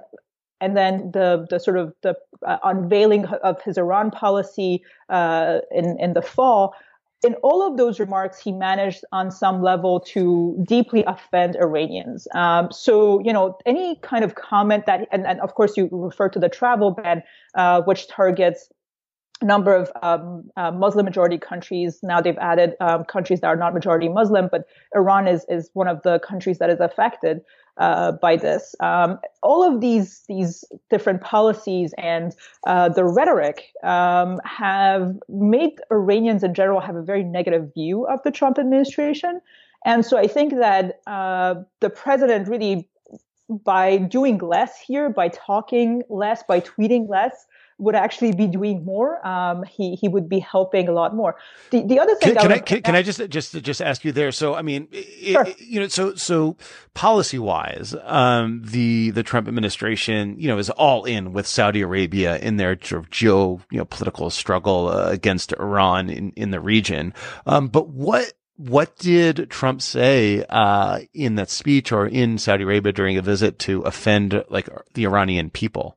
and 0.62 0.77
then 0.77 1.11
the 1.11 1.44
the 1.51 1.59
sort 1.59 1.77
of 1.77 1.92
the 2.03 2.16
uh, 2.46 2.59
unveiling 2.62 3.27
of 3.27 3.61
his 3.62 3.77
Iran 3.77 4.11
policy 4.12 4.83
uh, 5.09 5.59
in 5.70 5.98
in 5.98 6.14
the 6.14 6.22
fall 6.22 6.75
in 7.23 7.35
all 7.37 7.67
of 7.67 7.77
those 7.77 8.01
remarks, 8.01 8.39
he 8.41 8.53
managed 8.53 9.05
on 9.13 9.31
some 9.31 9.63
level 9.63 10.01
to 10.01 10.61
deeply 10.67 11.05
offend 11.07 11.57
Iranians. 11.57 12.27
Um, 12.35 12.71
so, 12.73 13.21
you 13.21 13.33
know, 13.33 13.57
any 13.65 13.97
kind 14.03 14.25
of 14.25 14.35
comment 14.35 14.87
that, 14.87 15.07
and, 15.13 15.27
and 15.27 15.41
of 15.41 15.55
course, 15.55 15.77
you 15.77 15.89
refer 15.93 16.29
to 16.29 16.39
the 16.39 16.49
travel 16.49 16.91
ban, 16.91 17.23
uh, 17.55 17.83
which 17.83 18.09
targets 18.09 18.69
number 19.42 19.74
of 19.74 19.90
um, 20.02 20.50
uh, 20.57 20.70
Muslim 20.70 21.05
majority 21.05 21.38
countries. 21.38 21.98
Now 22.02 22.20
they've 22.20 22.38
added 22.38 22.74
um, 22.81 23.05
countries 23.05 23.40
that 23.40 23.46
are 23.46 23.57
not 23.57 23.74
majority 23.74 24.09
Muslim, 24.09 24.48
but 24.50 24.64
Iran 24.94 25.26
is, 25.28 25.44
is 25.48 25.70
one 25.74 25.88
of 25.88 26.02
the 26.02 26.20
countries 26.20 26.59
that 26.59 26.70
is 26.70 26.81
affected 26.81 27.42
uh, 27.78 28.12
by 28.12 28.37
this. 28.37 28.74
Um, 28.81 29.18
all 29.42 29.62
of 29.62 29.81
these 29.81 30.22
these 30.28 30.64
different 30.90 31.22
policies 31.22 31.94
and 31.98 32.35
uh, 32.66 32.88
the 32.90 33.05
rhetoric 33.05 33.72
um, 33.83 34.40
have 34.44 35.16
made 35.28 35.72
Iranians 35.90 36.42
in 36.42 36.55
general 36.55 36.81
have 36.81 36.96
a 36.96 37.02
very 37.02 37.24
negative 37.24 37.72
view 37.74 38.07
of 38.07 38.22
the 38.24 38.31
Trump 38.31 38.59
administration, 38.59 39.40
and 39.85 40.05
so 40.05 40.18
I 40.18 40.26
think 40.26 40.55
that 40.57 41.00
uh, 41.07 41.55
the 41.81 41.90
president 41.90 42.48
really. 42.48 42.88
By 43.64 43.98
doing 43.98 44.38
less 44.38 44.81
here, 44.81 45.11
by 45.11 45.28
talking 45.28 46.05
less, 46.09 46.42
by 46.42 46.61
tweeting 46.61 47.07
less, 47.07 47.44
would 47.83 47.95
actually 47.95 48.33
be 48.33 48.47
doing 48.47 48.85
more. 48.85 49.27
Um, 49.27 49.64
he 49.64 49.97
he 49.97 50.09
would 50.09 50.29
be 50.29 50.38
helping 50.38 50.88
a 50.88 50.92
lot 50.92 51.14
more. 51.14 51.37
The 51.71 51.83
the 51.83 51.99
other 51.99 52.14
thing 52.14 52.35
can, 52.35 52.42
can 52.42 52.53
I, 52.53 52.59
can, 52.59 52.83
can, 52.83 52.95
I 52.95 53.03
just 53.03 53.29
just 53.29 53.61
just 53.62 53.83
ask 53.83 54.05
you 54.05 54.12
there? 54.12 54.33
So 54.33 54.55
I 54.55 54.62
mean, 54.62 54.88
sure. 54.92 55.45
it, 55.45 55.61
you 55.61 55.81
know, 55.81 55.88
so 55.88 56.14
so 56.14 56.57
policy 56.95 57.38
wise, 57.38 57.95
um, 58.05 58.62
the 58.64 59.11
the 59.11 59.23
Trump 59.23 59.49
administration, 59.49 60.38
you 60.38 60.49
know, 60.49 60.59
is 60.59 60.71
all 60.71 61.05
in 61.05 61.33
with 61.33 61.47
Saudi 61.47 61.81
Arabia 61.81 62.38
in 62.38 62.57
their 62.57 62.79
sort 62.83 63.03
of 63.03 63.11
geo 63.11 63.61
you 63.71 63.79
know 63.79 63.85
political 63.85 64.31
struggle 64.31 64.88
uh, 64.88 65.09
against 65.09 65.53
Iran 65.55 66.09
in 66.09 66.33
in 66.37 66.51
the 66.51 66.61
region. 66.61 67.12
Um, 67.47 67.68
but 67.68 67.88
what 67.88 68.33
what 68.57 68.97
did 68.97 69.51
Trump 69.51 69.83
say 69.83 70.45
uh, 70.49 71.01
in 71.12 71.35
that 71.35 71.51
speech 71.51 71.90
or 71.90 72.07
in 72.07 72.38
Saudi 72.38 72.62
Arabia 72.62 72.92
during 72.92 73.16
a 73.16 73.23
visit 73.23 73.59
to 73.61 73.83
offend 73.83 74.45
like 74.49 74.68
the 74.95 75.05
Iranian 75.05 75.51
people? 75.51 75.97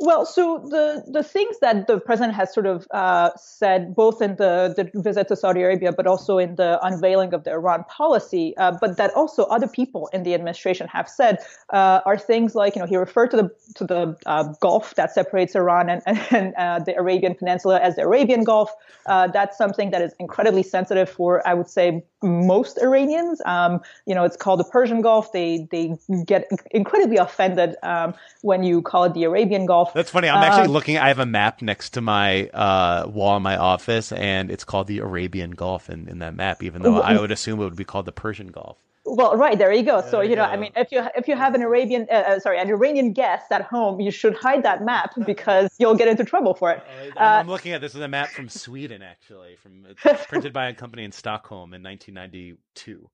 Well, 0.00 0.24
so 0.24 0.58
the 0.58 1.02
the 1.08 1.24
things 1.24 1.58
that 1.60 1.88
the 1.88 1.98
president 1.98 2.34
has 2.36 2.54
sort 2.54 2.66
of 2.66 2.86
uh, 2.92 3.30
said, 3.36 3.96
both 3.96 4.22
in 4.22 4.36
the, 4.36 4.72
the 4.76 5.02
visit 5.02 5.26
to 5.26 5.34
Saudi 5.34 5.62
Arabia, 5.62 5.90
but 5.92 6.06
also 6.06 6.38
in 6.38 6.54
the 6.54 6.78
unveiling 6.86 7.34
of 7.34 7.42
the 7.42 7.50
Iran 7.50 7.82
policy, 7.88 8.56
uh, 8.58 8.76
but 8.80 8.96
that 8.96 9.12
also 9.14 9.42
other 9.44 9.66
people 9.66 10.08
in 10.12 10.22
the 10.22 10.34
administration 10.34 10.86
have 10.86 11.08
said, 11.08 11.38
uh, 11.72 12.00
are 12.06 12.16
things 12.16 12.54
like 12.54 12.76
you 12.76 12.80
know 12.80 12.86
he 12.86 12.96
referred 12.96 13.32
to 13.32 13.36
the 13.38 13.50
to 13.74 13.84
the 13.84 14.16
uh, 14.26 14.44
Gulf 14.60 14.94
that 14.94 15.12
separates 15.12 15.56
Iran 15.56 15.90
and, 15.90 16.02
and 16.30 16.54
uh, 16.54 16.78
the 16.78 16.94
Arabian 16.94 17.34
Peninsula 17.34 17.80
as 17.80 17.96
the 17.96 18.02
Arabian 18.02 18.44
Gulf. 18.44 18.70
Uh, 19.06 19.26
that's 19.26 19.58
something 19.58 19.90
that 19.90 20.00
is 20.00 20.14
incredibly 20.20 20.62
sensitive 20.62 21.08
for, 21.10 21.44
I 21.48 21.54
would 21.54 21.68
say, 21.68 22.04
most 22.22 22.78
Iranians. 22.80 23.40
Um, 23.46 23.80
you 24.06 24.14
know, 24.14 24.22
it's 24.22 24.36
called 24.36 24.60
the 24.60 24.64
Persian 24.64 25.00
Gulf. 25.00 25.32
They 25.32 25.66
they 25.72 25.96
get 26.24 26.48
incredibly 26.70 27.16
offended 27.16 27.74
um, 27.82 28.14
when 28.42 28.62
you 28.62 28.80
call 28.80 29.02
it 29.02 29.14
the 29.14 29.24
Arabian 29.24 29.66
Gulf. 29.66 29.87
That's 29.94 30.10
funny. 30.10 30.28
I'm 30.28 30.42
actually 30.42 30.68
uh, 30.68 30.72
looking. 30.72 30.98
I 30.98 31.08
have 31.08 31.18
a 31.18 31.26
map 31.26 31.62
next 31.62 31.90
to 31.90 32.00
my 32.00 32.48
uh, 32.48 33.06
wall 33.08 33.36
in 33.36 33.42
my 33.42 33.56
office, 33.56 34.12
and 34.12 34.50
it's 34.50 34.64
called 34.64 34.86
the 34.86 34.98
Arabian 34.98 35.52
Gulf 35.52 35.90
in, 35.90 36.08
in 36.08 36.18
that 36.20 36.34
map. 36.34 36.62
Even 36.62 36.82
though 36.82 37.00
I 37.00 37.18
would 37.18 37.30
assume 37.30 37.60
it 37.60 37.64
would 37.64 37.76
be 37.76 37.84
called 37.84 38.06
the 38.06 38.12
Persian 38.12 38.48
Gulf. 38.48 38.78
Well, 39.10 39.36
right 39.36 39.58
there 39.58 39.72
you 39.72 39.82
go. 39.82 40.02
so 40.02 40.20
you 40.20 40.36
know, 40.36 40.44
go. 40.44 40.50
I 40.50 40.56
mean, 40.56 40.72
if 40.76 40.92
you 40.92 41.06
if 41.16 41.28
you 41.28 41.36
have 41.36 41.54
an 41.54 41.62
Arabian, 41.62 42.06
uh, 42.10 42.14
uh, 42.14 42.40
sorry, 42.40 42.58
an 42.58 42.68
Iranian 42.68 43.12
guest 43.12 43.50
at 43.50 43.62
home, 43.62 44.00
you 44.00 44.10
should 44.10 44.36
hide 44.36 44.62
that 44.64 44.84
map 44.84 45.14
because 45.26 45.70
you'll 45.78 45.94
get 45.94 46.08
into 46.08 46.24
trouble 46.24 46.54
for 46.54 46.72
it. 46.72 46.82
Uh, 47.16 47.20
I'm 47.20 47.48
looking 47.48 47.72
at 47.72 47.80
this 47.80 47.94
is 47.94 48.00
a 48.00 48.08
map 48.08 48.28
from 48.28 48.48
Sweden, 48.48 49.02
actually, 49.02 49.56
from 49.56 49.86
it's 50.04 50.26
printed 50.26 50.52
by 50.52 50.68
a 50.68 50.74
company 50.74 51.04
in 51.04 51.12
Stockholm 51.12 51.72
in 51.74 51.82
1992. 51.82 53.08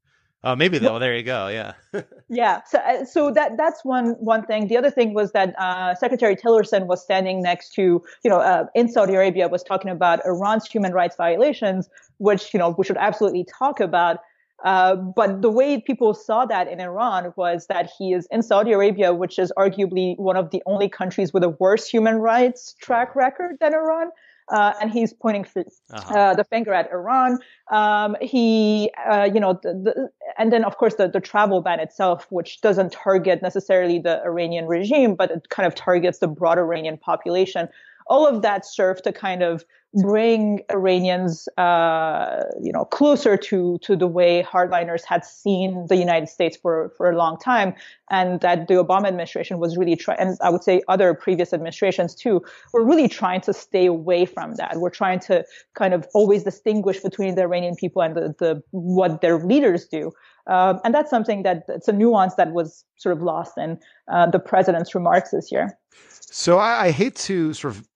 Oh, 0.45 0.55
maybe 0.55 0.79
though. 0.79 0.99
There 0.99 1.17
you 1.17 1.23
go. 1.23 1.49
Yeah. 1.49 1.73
yeah. 2.29 2.63
So, 2.65 2.79
uh, 2.79 3.05
so 3.07 3.31
that 3.31 3.57
that's 3.57 3.85
one 3.85 4.11
one 4.21 4.45
thing. 4.45 4.69
The 4.69 4.77
other 4.77 4.91
thing 4.91 5.15
was 5.15 5.33
that 5.33 5.55
uh, 5.59 5.95
Secretary 5.95 6.37
Tillerson 6.37 6.87
was 6.87 7.03
standing 7.03 7.43
next 7.43 7.73
to, 7.75 8.03
you 8.23 8.31
know, 8.31 8.41
uh, 8.41 8.67
in 8.75 8.89
Saudi 8.89 9.15
Arabia, 9.15 9.49
was 9.49 9.63
talking 9.63 9.91
about 9.91 10.21
Iran's 10.27 10.67
human 10.67 10.93
rights 10.93 11.17
violations, 11.17 11.89
which 12.19 12.53
you 12.53 12.59
know 12.59 12.75
we 12.77 12.85
should 12.85 12.99
absolutely 12.99 13.47
talk 13.59 13.81
about. 13.81 14.19
Uh, 14.65 14.95
but 14.95 15.43
the 15.43 15.51
way 15.51 15.81
people 15.81 16.15
saw 16.15 16.47
that 16.47 16.69
in 16.69 16.81
Iran 16.81 17.33
was 17.37 17.67
that 17.67 17.91
he 17.99 18.13
is 18.13 18.27
in 18.31 18.43
Saudi 18.43 18.73
Arabia, 18.73 19.13
which 19.13 19.39
is 19.39 19.53
arguably 19.59 20.19
one 20.19 20.37
of 20.37 20.51
the 20.51 20.63
only 20.67 20.89
countries 20.89 21.33
with 21.33 21.43
a 21.43 21.51
worse 21.51 21.87
human 21.89 22.17
rights 22.17 22.75
track 22.81 23.17
record 23.17 23.57
than 23.61 23.75
Iran. 23.75 24.11
Uh, 24.51 24.73
and 24.81 24.91
he's 24.91 25.13
pointing 25.13 25.47
uh-huh. 25.57 26.15
uh, 26.15 26.35
the 26.35 26.45
finger 26.45 26.75
at 26.75 26.91
Iran. 26.91 27.39
Um, 27.71 28.15
he, 28.21 28.91
uh, 29.09 29.29
you 29.33 29.41
know, 29.41 29.59
the, 29.63 29.73
the, 29.73 30.09
and 30.39 30.53
then 30.53 30.65
of 30.65 30.77
course 30.77 30.97
the, 30.97 31.09
the 31.09 31.21
travel 31.21 31.63
ban 31.63 31.81
itself, 31.81 32.27
which 32.31 32.61
doesn't 32.61 32.93
target 32.93 33.41
necessarily 33.41 33.99
the 33.99 34.23
Iranian 34.23 34.67
regime, 34.67 35.15
but 35.15 35.31
it 35.31 35.49
kind 35.49 35.67
of 35.67 35.75
targets 35.75 36.19
the 36.19 36.29
broad 36.29 36.59
Iranian 36.59 36.99
population. 36.99 37.69
All 38.07 38.27
of 38.27 38.43
that 38.43 38.67
served 38.67 39.05
to 39.05 39.13
kind 39.13 39.43
of 39.43 39.65
bring 40.03 40.63
Iranians, 40.71 41.49
uh, 41.57 42.43
you 42.61 42.73
know, 42.73 42.85
closer 42.85 43.37
to 43.37 43.79
to 43.79 43.97
the 43.97 44.07
way 44.07 44.43
hardliners 44.43 45.05
had 45.05 45.25
seen 45.25 45.87
the 45.89 45.97
United 45.97 46.29
States 46.29 46.57
for 46.57 46.93
for 46.97 47.11
a 47.11 47.17
long 47.17 47.39
time, 47.39 47.75
and 48.11 48.41
that 48.41 48.69
the 48.69 48.75
Obama 48.75 49.07
administration 49.07 49.59
was 49.59 49.77
really 49.77 49.97
trying, 49.97 50.19
and 50.19 50.37
I 50.43 50.51
would 50.51 50.65
say 50.65 50.83
other 50.89 51.15
previous 51.15 51.53
administrations 51.53 52.15
too, 52.15 52.43
were 52.73 52.85
really 52.85 53.09
trying 53.09 53.41
to 53.43 53.53
stay 53.53 53.87
away 53.87 54.27
from 54.27 54.55
that. 54.57 54.77
We're 54.77 54.91
trying 54.91 55.21
to 55.21 55.45
kind 55.75 55.95
of 55.95 56.07
always 56.15 56.43
distinguish 56.43 57.01
between 57.01 57.37
the 57.37 57.43
Iranian 57.43 57.77
people 57.77 58.03
and 58.03 58.17
the, 58.17 58.35
the 58.39 58.63
what 58.71 59.21
their 59.21 59.39
leaders 59.39 59.87
do. 59.87 60.11
Um, 60.47 60.81
and 60.85 60.95
that's 60.95 61.09
something 61.09 61.43
that 61.45 61.65
it's 61.69 61.89
a 61.89 61.93
nuance 61.93 62.35
that 62.35 62.53
was 62.53 62.85
sort 62.97 63.17
of 63.17 63.23
lost 63.23 63.57
in 63.57 63.79
uh, 64.13 64.27
the 64.27 64.39
president's 64.39 64.95
remarks 64.95 65.31
this 65.31 65.51
year. 65.51 65.79
So 66.21 66.59
I, 66.59 66.87
I 66.87 66.91
hate 66.91 67.15
to 67.17 67.55
sort 67.55 67.75
of 67.75 67.89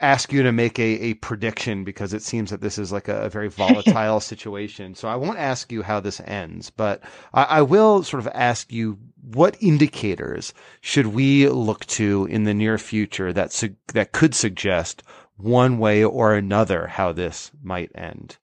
ask 0.00 0.32
you 0.32 0.42
to 0.42 0.52
make 0.52 0.78
a, 0.78 0.82
a 0.82 1.14
prediction 1.14 1.84
because 1.84 2.12
it 2.12 2.22
seems 2.22 2.50
that 2.50 2.60
this 2.60 2.78
is 2.78 2.92
like 2.92 3.08
a, 3.08 3.22
a 3.22 3.28
very 3.28 3.48
volatile 3.50 4.20
situation. 4.20 4.94
So 4.94 5.08
I 5.08 5.16
won't 5.16 5.38
ask 5.38 5.70
you 5.70 5.82
how 5.82 6.00
this 6.00 6.20
ends, 6.20 6.70
but 6.70 7.02
I, 7.32 7.44
I, 7.44 7.62
will 7.62 8.02
sort 8.02 8.20
of 8.20 8.32
ask 8.34 8.72
you 8.72 8.98
what 9.22 9.56
indicators 9.60 10.52
should 10.80 11.08
we 11.08 11.48
look 11.48 11.86
to 11.86 12.26
in 12.30 12.44
the 12.44 12.54
near 12.54 12.78
future 12.78 13.32
that 13.32 13.52
su- 13.52 13.76
that 13.88 14.12
could 14.12 14.34
suggest 14.34 15.02
one 15.36 15.78
way 15.78 16.04
or 16.04 16.34
another 16.34 16.86
how 16.86 17.12
this 17.12 17.50
might 17.62 17.90
end. 17.94 18.36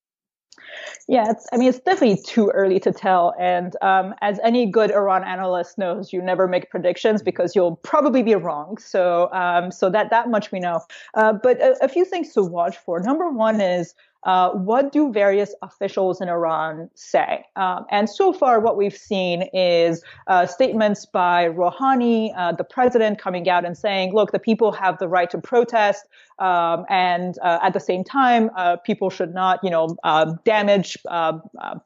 Yeah, 1.08 1.32
it's, 1.32 1.48
I 1.52 1.58
mean, 1.58 1.70
it's 1.70 1.80
definitely 1.80 2.22
too 2.22 2.50
early 2.50 2.80
to 2.82 2.92
tell. 2.92 3.34
And 3.40 3.76
um, 3.82 4.14
as 4.22 4.40
any 4.44 4.66
good 4.66 4.92
Iran 4.92 5.24
analyst 5.24 5.78
knows, 5.78 6.14
you 6.14 6.22
never 6.22 6.48
make 6.48 6.70
predictions 6.70 7.24
because 7.24 7.56
you'll 7.56 7.78
probably 7.78 8.22
be 8.22 8.36
wrong. 8.36 8.78
So, 8.78 9.32
um, 9.34 9.72
so 9.72 9.90
that 9.90 10.10
that 10.12 10.30
much 10.30 10.52
we 10.52 10.60
know. 10.60 10.82
Uh, 11.16 11.34
but 11.34 11.60
a, 11.62 11.84
a, 11.84 11.88
few 11.88 12.06
things 12.06 12.34
to 12.34 12.44
watch 12.44 12.78
for. 12.78 13.00
Number 13.00 13.30
one 13.30 13.60
is 13.60 13.96
uh, 14.24 14.50
what 14.52 14.92
do 14.92 15.12
various 15.12 15.56
officials 15.62 16.20
in 16.20 16.28
Iran 16.28 16.90
say? 16.94 17.46
Um, 17.56 17.86
and 17.90 18.10
so 18.10 18.34
far, 18.34 18.60
what 18.60 18.76
we've 18.76 18.96
seen 18.96 19.44
is 19.54 20.04
uh, 20.28 20.46
statements 20.46 21.06
by 21.06 21.48
Rouhani, 21.48 22.34
uh, 22.36 22.52
the 22.52 22.64
president, 22.64 23.20
coming 23.20 23.48
out 23.50 23.66
and 23.66 23.78
saying, 23.78 24.14
look, 24.14 24.32
the 24.32 24.40
people 24.40 24.72
have 24.74 24.98
the 25.00 25.08
right 25.08 25.30
to 25.30 25.38
protest. 25.38 26.06
Um, 26.38 26.86
and 26.90 27.38
uh, 27.44 27.60
at 27.62 27.74
the 27.74 27.80
same 27.80 28.04
time, 28.04 28.50
uh, 28.56 28.78
people 28.78 29.10
should 29.10 29.34
not, 29.34 29.60
you 29.64 29.70
know, 29.70 29.96
uh, 30.04 30.34
damage 30.44 30.98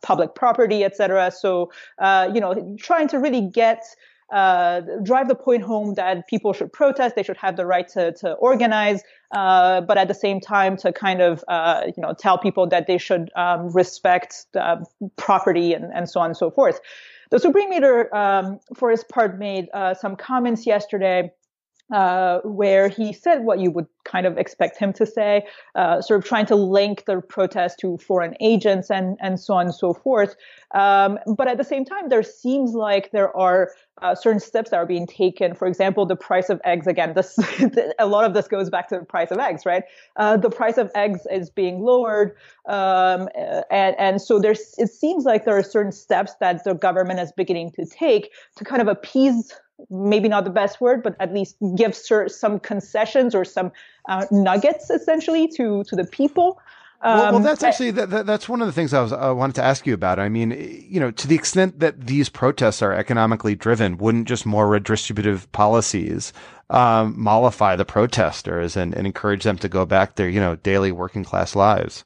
public 0.02 0.36
property, 0.36 0.84
etc. 0.84 1.32
So, 1.32 1.72
you 2.02 2.40
know, 2.40 2.76
trying 2.80 3.08
to 3.10 3.20
really 3.20 3.42
get 3.42 3.84
uh, 4.32 4.82
drive 5.04 5.28
the 5.28 5.36
point 5.36 5.64
home 5.64 5.94
that 5.96 6.28
people 6.28 6.54
should 6.54 6.72
protest, 6.72 7.16
they 7.16 7.24
should 7.24 7.38
have 7.38 7.56
the 7.56 7.66
right 7.66 7.88
to, 7.90 8.12
to 8.14 8.34
organize, 8.34 9.02
uh, 9.32 9.82
but 9.82 9.98
at 9.98 10.08
the 10.08 10.14
same 10.14 10.40
time 10.40 10.78
to 10.78 10.92
kind 10.92 11.22
of 11.22 11.44
uh, 11.48 11.84
you 11.86 12.02
know 12.02 12.14
tell 12.14 12.38
people 12.38 12.68
that 12.68 12.88
they 12.88 12.98
should 12.98 13.32
um, 13.36 13.70
respect 13.70 14.46
property 15.18 15.74
and, 15.74 15.92
and 15.94 16.10
so 16.10 16.20
on 16.20 16.28
and 16.28 16.38
so 16.38 16.50
forth. 16.50 16.80
The 17.32 17.40
Supreme 17.40 17.72
Leader, 17.72 18.16
um, 18.16 18.60
for 18.76 18.92
his 18.92 19.04
part, 19.04 19.40
made 19.40 19.68
uh, 19.74 19.96
some 19.96 20.16
comments 20.16 20.68
yesterday 20.68 21.32
uh, 21.92 22.40
where 22.44 22.88
he 22.88 23.14
said 23.14 23.44
what 23.44 23.60
you 23.60 23.72
would 23.72 23.88
kind 24.04 24.26
of 24.26 24.38
expect 24.38 24.78
him 24.78 24.94
to 24.94 25.06
say, 25.06 25.46
uh, 25.76 26.02
sort 26.02 26.20
of 26.20 26.28
trying 26.28 26.46
to 26.46 26.56
link 26.56 27.06
the 27.06 27.22
protest 27.22 27.80
to 27.80 27.98
foreign 27.98 28.36
agents 28.40 28.90
and, 28.90 29.18
and 29.22 29.40
so 29.40 29.54
on 29.54 29.66
and 29.66 29.76
so 29.76 29.94
forth. 29.94 30.36
Um, 30.74 31.20
but 31.38 31.48
at 31.48 31.58
the 31.58 31.64
same 31.64 31.86
time, 31.86 32.10
there 32.10 32.24
seems 32.24 32.74
like 32.74 33.12
there 33.12 33.36
are 33.36 33.72
uh, 34.02 34.16
certain 34.16 34.40
steps 34.40 34.72
that 34.72 34.78
are 34.78 34.86
being 34.86 35.06
taken. 35.06 35.54
For 35.54 35.68
example, 35.68 36.06
the 36.06 36.16
price 36.16 36.50
of 36.50 36.60
eggs. 36.66 36.88
Again, 36.88 37.14
this 37.14 37.38
a 38.00 38.08
lot 38.08 38.26
of 38.26 38.34
this 38.34 38.48
goes 38.48 38.70
back 38.70 38.90
to 38.90 39.00
the 39.00 39.06
price 39.06 39.30
of 39.30 39.38
eggs, 39.38 39.66
right? 39.66 39.84
Uh, 40.16 40.38
the 40.38 40.50
price 40.50 40.78
of 40.78 40.92
eggs 40.96 41.22
is 41.32 41.50
being 41.50 41.82
lowered, 41.82 42.36
um, 42.68 43.30
and 43.70 43.96
and 44.00 44.22
so 44.22 44.40
there's. 44.40 44.74
It 44.78 44.90
seems 44.90 45.26
like 45.26 45.46
there 45.46 45.58
are 45.58 45.64
certain 45.64 45.92
steps 45.92 46.34
that 46.40 46.64
the 46.64 46.74
government 46.74 47.20
is 47.20 47.32
beginning 47.32 47.72
to 47.74 47.86
take 47.86 48.32
to 48.58 48.66
kind 48.66 48.82
of 48.82 48.88
appease 48.88 49.54
maybe 49.90 50.28
not 50.28 50.44
the 50.44 50.50
best 50.50 50.82
word, 50.82 51.04
but 51.04 51.16
at 51.20 51.34
least 51.34 51.56
give 51.76 51.96
some 51.96 52.60
concessions 52.60 53.36
or 53.36 53.46
some 53.46 53.72
uh, 54.10 54.26
nuggets 54.32 54.90
essentially 54.90 55.48
to 55.48 55.84
to 55.86 55.96
the 55.96 56.06
people. 56.06 56.60
Um, 57.02 57.18
well, 57.18 57.26
well, 57.26 57.36
um, 57.36 57.44
that's 57.44 57.64
actually 57.64 57.92
that, 57.92 58.10
that, 58.12 58.26
that's 58.26 58.48
one 58.48 58.62
of 58.62 58.68
the 58.68 58.72
things 58.72 58.94
I 58.94 59.02
was 59.02 59.12
I 59.12 59.32
wanted 59.32 59.56
to 59.56 59.64
ask 59.64 59.86
you 59.86 59.94
about. 59.94 60.20
I 60.20 60.30
mean, 60.30 60.52
you 60.88 61.02
know, 61.02 61.12
to 61.12 61.28
the 61.28 61.36
extent 61.36 61.80
that 61.80 62.08
these 62.08 62.30
protests 62.30 62.82
are 62.82 62.94
economically 62.94 63.56
driven, 63.56 63.98
wouldn't 63.98 64.28
just 64.28 64.46
more 64.46 64.68
redistributive 64.68 65.52
policies 65.52 66.32
um, 66.70 67.14
mollify 67.18 67.76
the 67.76 67.84
protesters 67.84 68.78
and, 68.78 68.94
and 68.94 69.06
encourage 69.06 69.44
them 69.44 69.58
to 69.58 69.68
go 69.68 69.86
back 69.86 70.16
their 70.16 70.30
you 70.30 70.40
know 70.40 70.56
daily 70.56 70.94
working 70.94 71.26
class 71.26 71.56
lives? 71.56 72.06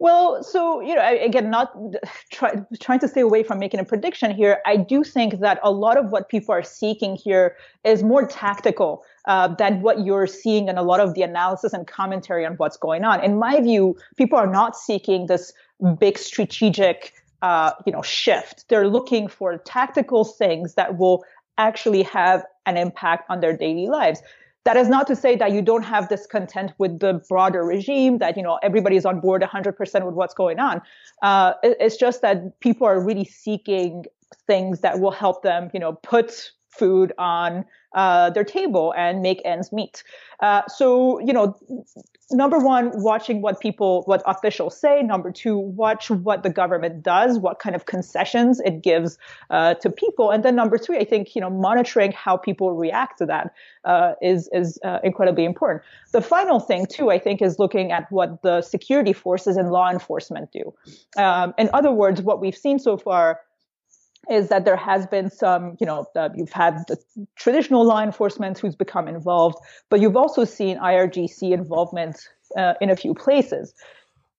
Well, 0.00 0.44
so 0.44 0.80
you 0.80 0.94
know, 0.94 1.18
again, 1.20 1.50
not 1.50 1.76
try, 2.32 2.54
trying 2.80 3.00
to 3.00 3.08
stay 3.08 3.20
away 3.20 3.42
from 3.42 3.58
making 3.58 3.80
a 3.80 3.84
prediction 3.84 4.34
here. 4.34 4.60
I 4.64 4.76
do 4.76 5.02
think 5.02 5.40
that 5.40 5.58
a 5.62 5.70
lot 5.70 5.96
of 5.96 6.10
what 6.10 6.28
people 6.28 6.54
are 6.54 6.62
seeking 6.62 7.16
here 7.16 7.56
is 7.84 8.02
more 8.02 8.26
tactical 8.26 9.04
uh, 9.26 9.48
than 9.48 9.82
what 9.82 10.04
you're 10.04 10.26
seeing 10.26 10.68
in 10.68 10.78
a 10.78 10.82
lot 10.82 11.00
of 11.00 11.14
the 11.14 11.22
analysis 11.22 11.72
and 11.72 11.86
commentary 11.86 12.46
on 12.46 12.54
what's 12.54 12.76
going 12.76 13.04
on. 13.04 13.22
In 13.24 13.38
my 13.38 13.60
view, 13.60 13.96
people 14.16 14.38
are 14.38 14.46
not 14.46 14.76
seeking 14.76 15.26
this 15.26 15.52
big 15.98 16.16
strategic, 16.16 17.12
uh, 17.42 17.72
you 17.84 17.92
know, 17.92 18.02
shift. 18.02 18.68
They're 18.68 18.88
looking 18.88 19.26
for 19.28 19.58
tactical 19.58 20.24
things 20.24 20.74
that 20.74 20.96
will 20.96 21.24
actually 21.56 22.04
have 22.04 22.44
an 22.66 22.76
impact 22.76 23.28
on 23.28 23.40
their 23.40 23.56
daily 23.56 23.86
lives. 23.86 24.22
That 24.64 24.76
is 24.76 24.88
not 24.88 25.06
to 25.06 25.16
say 25.16 25.34
that 25.36 25.52
you 25.52 25.62
don't 25.62 25.84
have 25.84 26.08
discontent 26.08 26.72
with 26.78 26.98
the 26.98 27.22
broader 27.28 27.64
regime, 27.64 28.18
that 28.18 28.36
you 28.36 28.42
know 28.42 28.58
everybody's 28.62 29.06
on 29.06 29.20
board 29.20 29.42
100% 29.42 30.04
with 30.04 30.14
what's 30.14 30.34
going 30.34 30.58
on. 30.58 30.82
Uh, 31.22 31.54
it's 31.62 31.96
just 31.96 32.22
that 32.22 32.58
people 32.60 32.86
are 32.86 33.00
really 33.00 33.24
seeking 33.24 34.04
things 34.46 34.80
that 34.80 35.00
will 35.00 35.10
help 35.10 35.42
them, 35.42 35.70
you 35.72 35.80
know, 35.80 35.94
put 35.94 36.52
food 36.68 37.12
on 37.18 37.64
uh, 37.94 38.30
their 38.30 38.44
table 38.44 38.94
and 38.96 39.22
make 39.22 39.40
ends 39.44 39.72
meet. 39.72 40.02
Uh, 40.40 40.62
so, 40.68 41.18
you 41.20 41.32
know, 41.32 41.56
number 42.30 42.58
one, 42.58 42.90
watching 43.02 43.40
what 43.40 43.58
people, 43.60 44.02
what 44.04 44.22
officials 44.26 44.78
say. 44.78 45.02
Number 45.02 45.32
two, 45.32 45.58
watch 45.58 46.10
what 46.10 46.42
the 46.42 46.50
government 46.50 47.02
does, 47.02 47.38
what 47.38 47.58
kind 47.58 47.74
of 47.74 47.86
concessions 47.86 48.60
it 48.60 48.82
gives 48.82 49.18
uh, 49.50 49.74
to 49.74 49.90
people. 49.90 50.30
And 50.30 50.44
then 50.44 50.54
number 50.54 50.78
three, 50.78 50.98
I 50.98 51.04
think, 51.04 51.34
you 51.34 51.40
know, 51.40 51.50
monitoring 51.50 52.12
how 52.12 52.36
people 52.36 52.74
react 52.74 53.18
to 53.18 53.26
that 53.26 53.54
uh, 53.84 54.12
is 54.20 54.48
is 54.52 54.78
uh, 54.84 54.98
incredibly 55.02 55.44
important. 55.44 55.82
The 56.12 56.20
final 56.20 56.60
thing, 56.60 56.86
too, 56.86 57.10
I 57.10 57.18
think, 57.18 57.40
is 57.40 57.58
looking 57.58 57.90
at 57.90 58.10
what 58.12 58.42
the 58.42 58.60
security 58.60 59.14
forces 59.14 59.56
and 59.56 59.70
law 59.70 59.90
enforcement 59.90 60.52
do. 60.52 60.74
Um, 61.16 61.54
in 61.56 61.70
other 61.72 61.90
words, 61.90 62.20
what 62.20 62.40
we've 62.40 62.56
seen 62.56 62.78
so 62.78 62.96
far 62.96 63.40
is 64.30 64.48
that 64.48 64.64
there 64.64 64.76
has 64.76 65.06
been 65.06 65.30
some, 65.30 65.76
you 65.80 65.86
know, 65.86 66.06
uh, 66.14 66.28
you've 66.34 66.52
had 66.52 66.84
the 66.88 66.98
traditional 67.36 67.84
law 67.84 68.02
enforcement 68.02 68.58
who's 68.58 68.76
become 68.76 69.08
involved, 69.08 69.56
but 69.90 70.00
you've 70.00 70.16
also 70.16 70.44
seen 70.44 70.78
IRGC 70.78 71.52
involvement 71.52 72.28
uh, 72.56 72.74
in 72.80 72.90
a 72.90 72.96
few 72.96 73.14
places. 73.14 73.74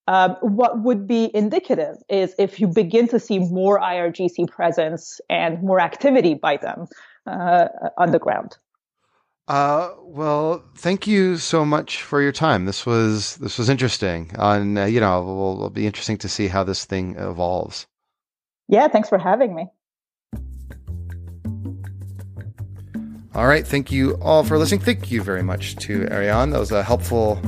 Um, 0.08 0.36
what 0.42 0.82
would 0.82 1.08
be 1.08 1.30
indicative 1.36 1.98
is 2.10 2.34
if 2.40 2.60
you 2.60 2.68
begin 2.68 3.08
to 3.10 3.20
see 3.20 3.40
more 3.40 3.80
IRGC 3.80 4.48
presence 4.48 5.22
and 5.30 5.62
more 5.62 5.80
activity 5.80 6.34
by 6.34 6.58
them 6.58 6.88
uh, 7.28 7.68
on 7.98 8.12
the 8.12 8.20
ground. 8.20 8.58
Uh, 9.48 9.94
well, 10.02 10.64
thank 10.76 11.08
you 11.08 11.38
so 11.38 11.66
much 11.66 12.04
for 12.04 12.22
your 12.22 12.32
time. 12.32 12.66
This 12.66 12.86
was 12.86 13.38
this 13.38 13.58
was 13.58 13.68
interesting. 13.68 14.32
and 14.38 14.78
uh, 14.78 14.86
you 14.86 15.00
know, 15.00 15.22
it'll, 15.22 15.54
it'll 15.56 15.70
be 15.72 15.88
interesting 15.88 16.18
to 16.20 16.30
see 16.30 16.48
how 16.48 16.64
this 16.64 16.86
thing 16.86 17.16
evolves. 17.18 17.88
Yeah, 18.70 18.88
thanks 18.88 19.10
for 19.10 19.18
having 19.18 19.56
me. 19.56 19.68
All 23.36 23.48
right. 23.48 23.66
Thank 23.66 23.92
you 23.92 24.14
all 24.22 24.44
for 24.44 24.58
listening. 24.58 24.82
Thank 24.82 25.12
you 25.12 25.22
very 25.22 25.44
much 25.44 25.76
to 25.78 26.08
Ariane. 26.12 26.52
That 26.52 26.60
was 26.60 26.72
a 26.72 26.84
helpful 26.84 27.42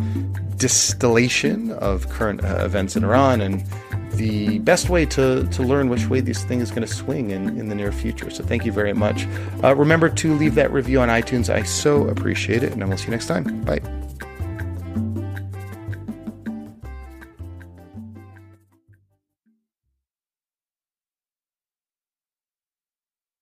distillation 0.57 1.71
of 1.73 2.09
current 2.09 2.43
uh, 2.43 2.63
events 2.65 2.95
in 2.95 3.03
Iran 3.03 3.41
and 3.41 3.65
the 4.13 4.59
best 4.59 4.89
way 4.89 5.05
to, 5.07 5.47
to 5.47 5.63
learn 5.63 5.89
which 5.89 6.07
way 6.07 6.21
this 6.21 6.43
thing 6.43 6.59
is 6.59 6.69
going 6.69 6.87
to 6.87 6.93
swing 6.93 7.31
in, 7.31 7.59
in 7.59 7.69
the 7.69 7.75
near 7.75 7.91
future. 7.91 8.29
So 8.29 8.43
thank 8.43 8.65
you 8.65 8.71
very 8.71 8.93
much. 8.93 9.27
Uh, 9.63 9.75
remember 9.75 10.09
to 10.09 10.33
leave 10.35 10.55
that 10.55 10.71
review 10.71 11.01
on 11.01 11.09
iTunes. 11.09 11.53
I 11.53 11.63
so 11.63 12.07
appreciate 12.07 12.63
it. 12.63 12.73
And 12.73 12.83
I 12.83 12.87
will 12.87 12.97
see 12.97 13.05
you 13.05 13.11
next 13.11 13.27
time. 13.27 13.61
Bye. 13.61 14.00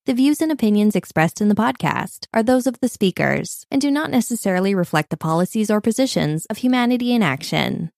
The 0.10 0.16
views 0.16 0.42
and 0.42 0.52
opinions 0.52 0.96
expressed 0.96 1.40
in 1.40 1.50
the 1.50 1.54
podcast 1.54 2.26
are 2.34 2.42
those 2.42 2.66
of 2.66 2.80
the 2.80 2.88
speakers 2.88 3.68
and 3.70 3.80
do 3.80 3.92
not 3.92 4.10
necessarily 4.10 4.74
reflect 4.74 5.12
the 5.12 5.18
policies 5.18 5.70
or 5.70 5.82
positions 5.82 6.48
of 6.48 6.58
Humanity 6.58 7.14
in 7.14 7.22
Action. 7.22 7.92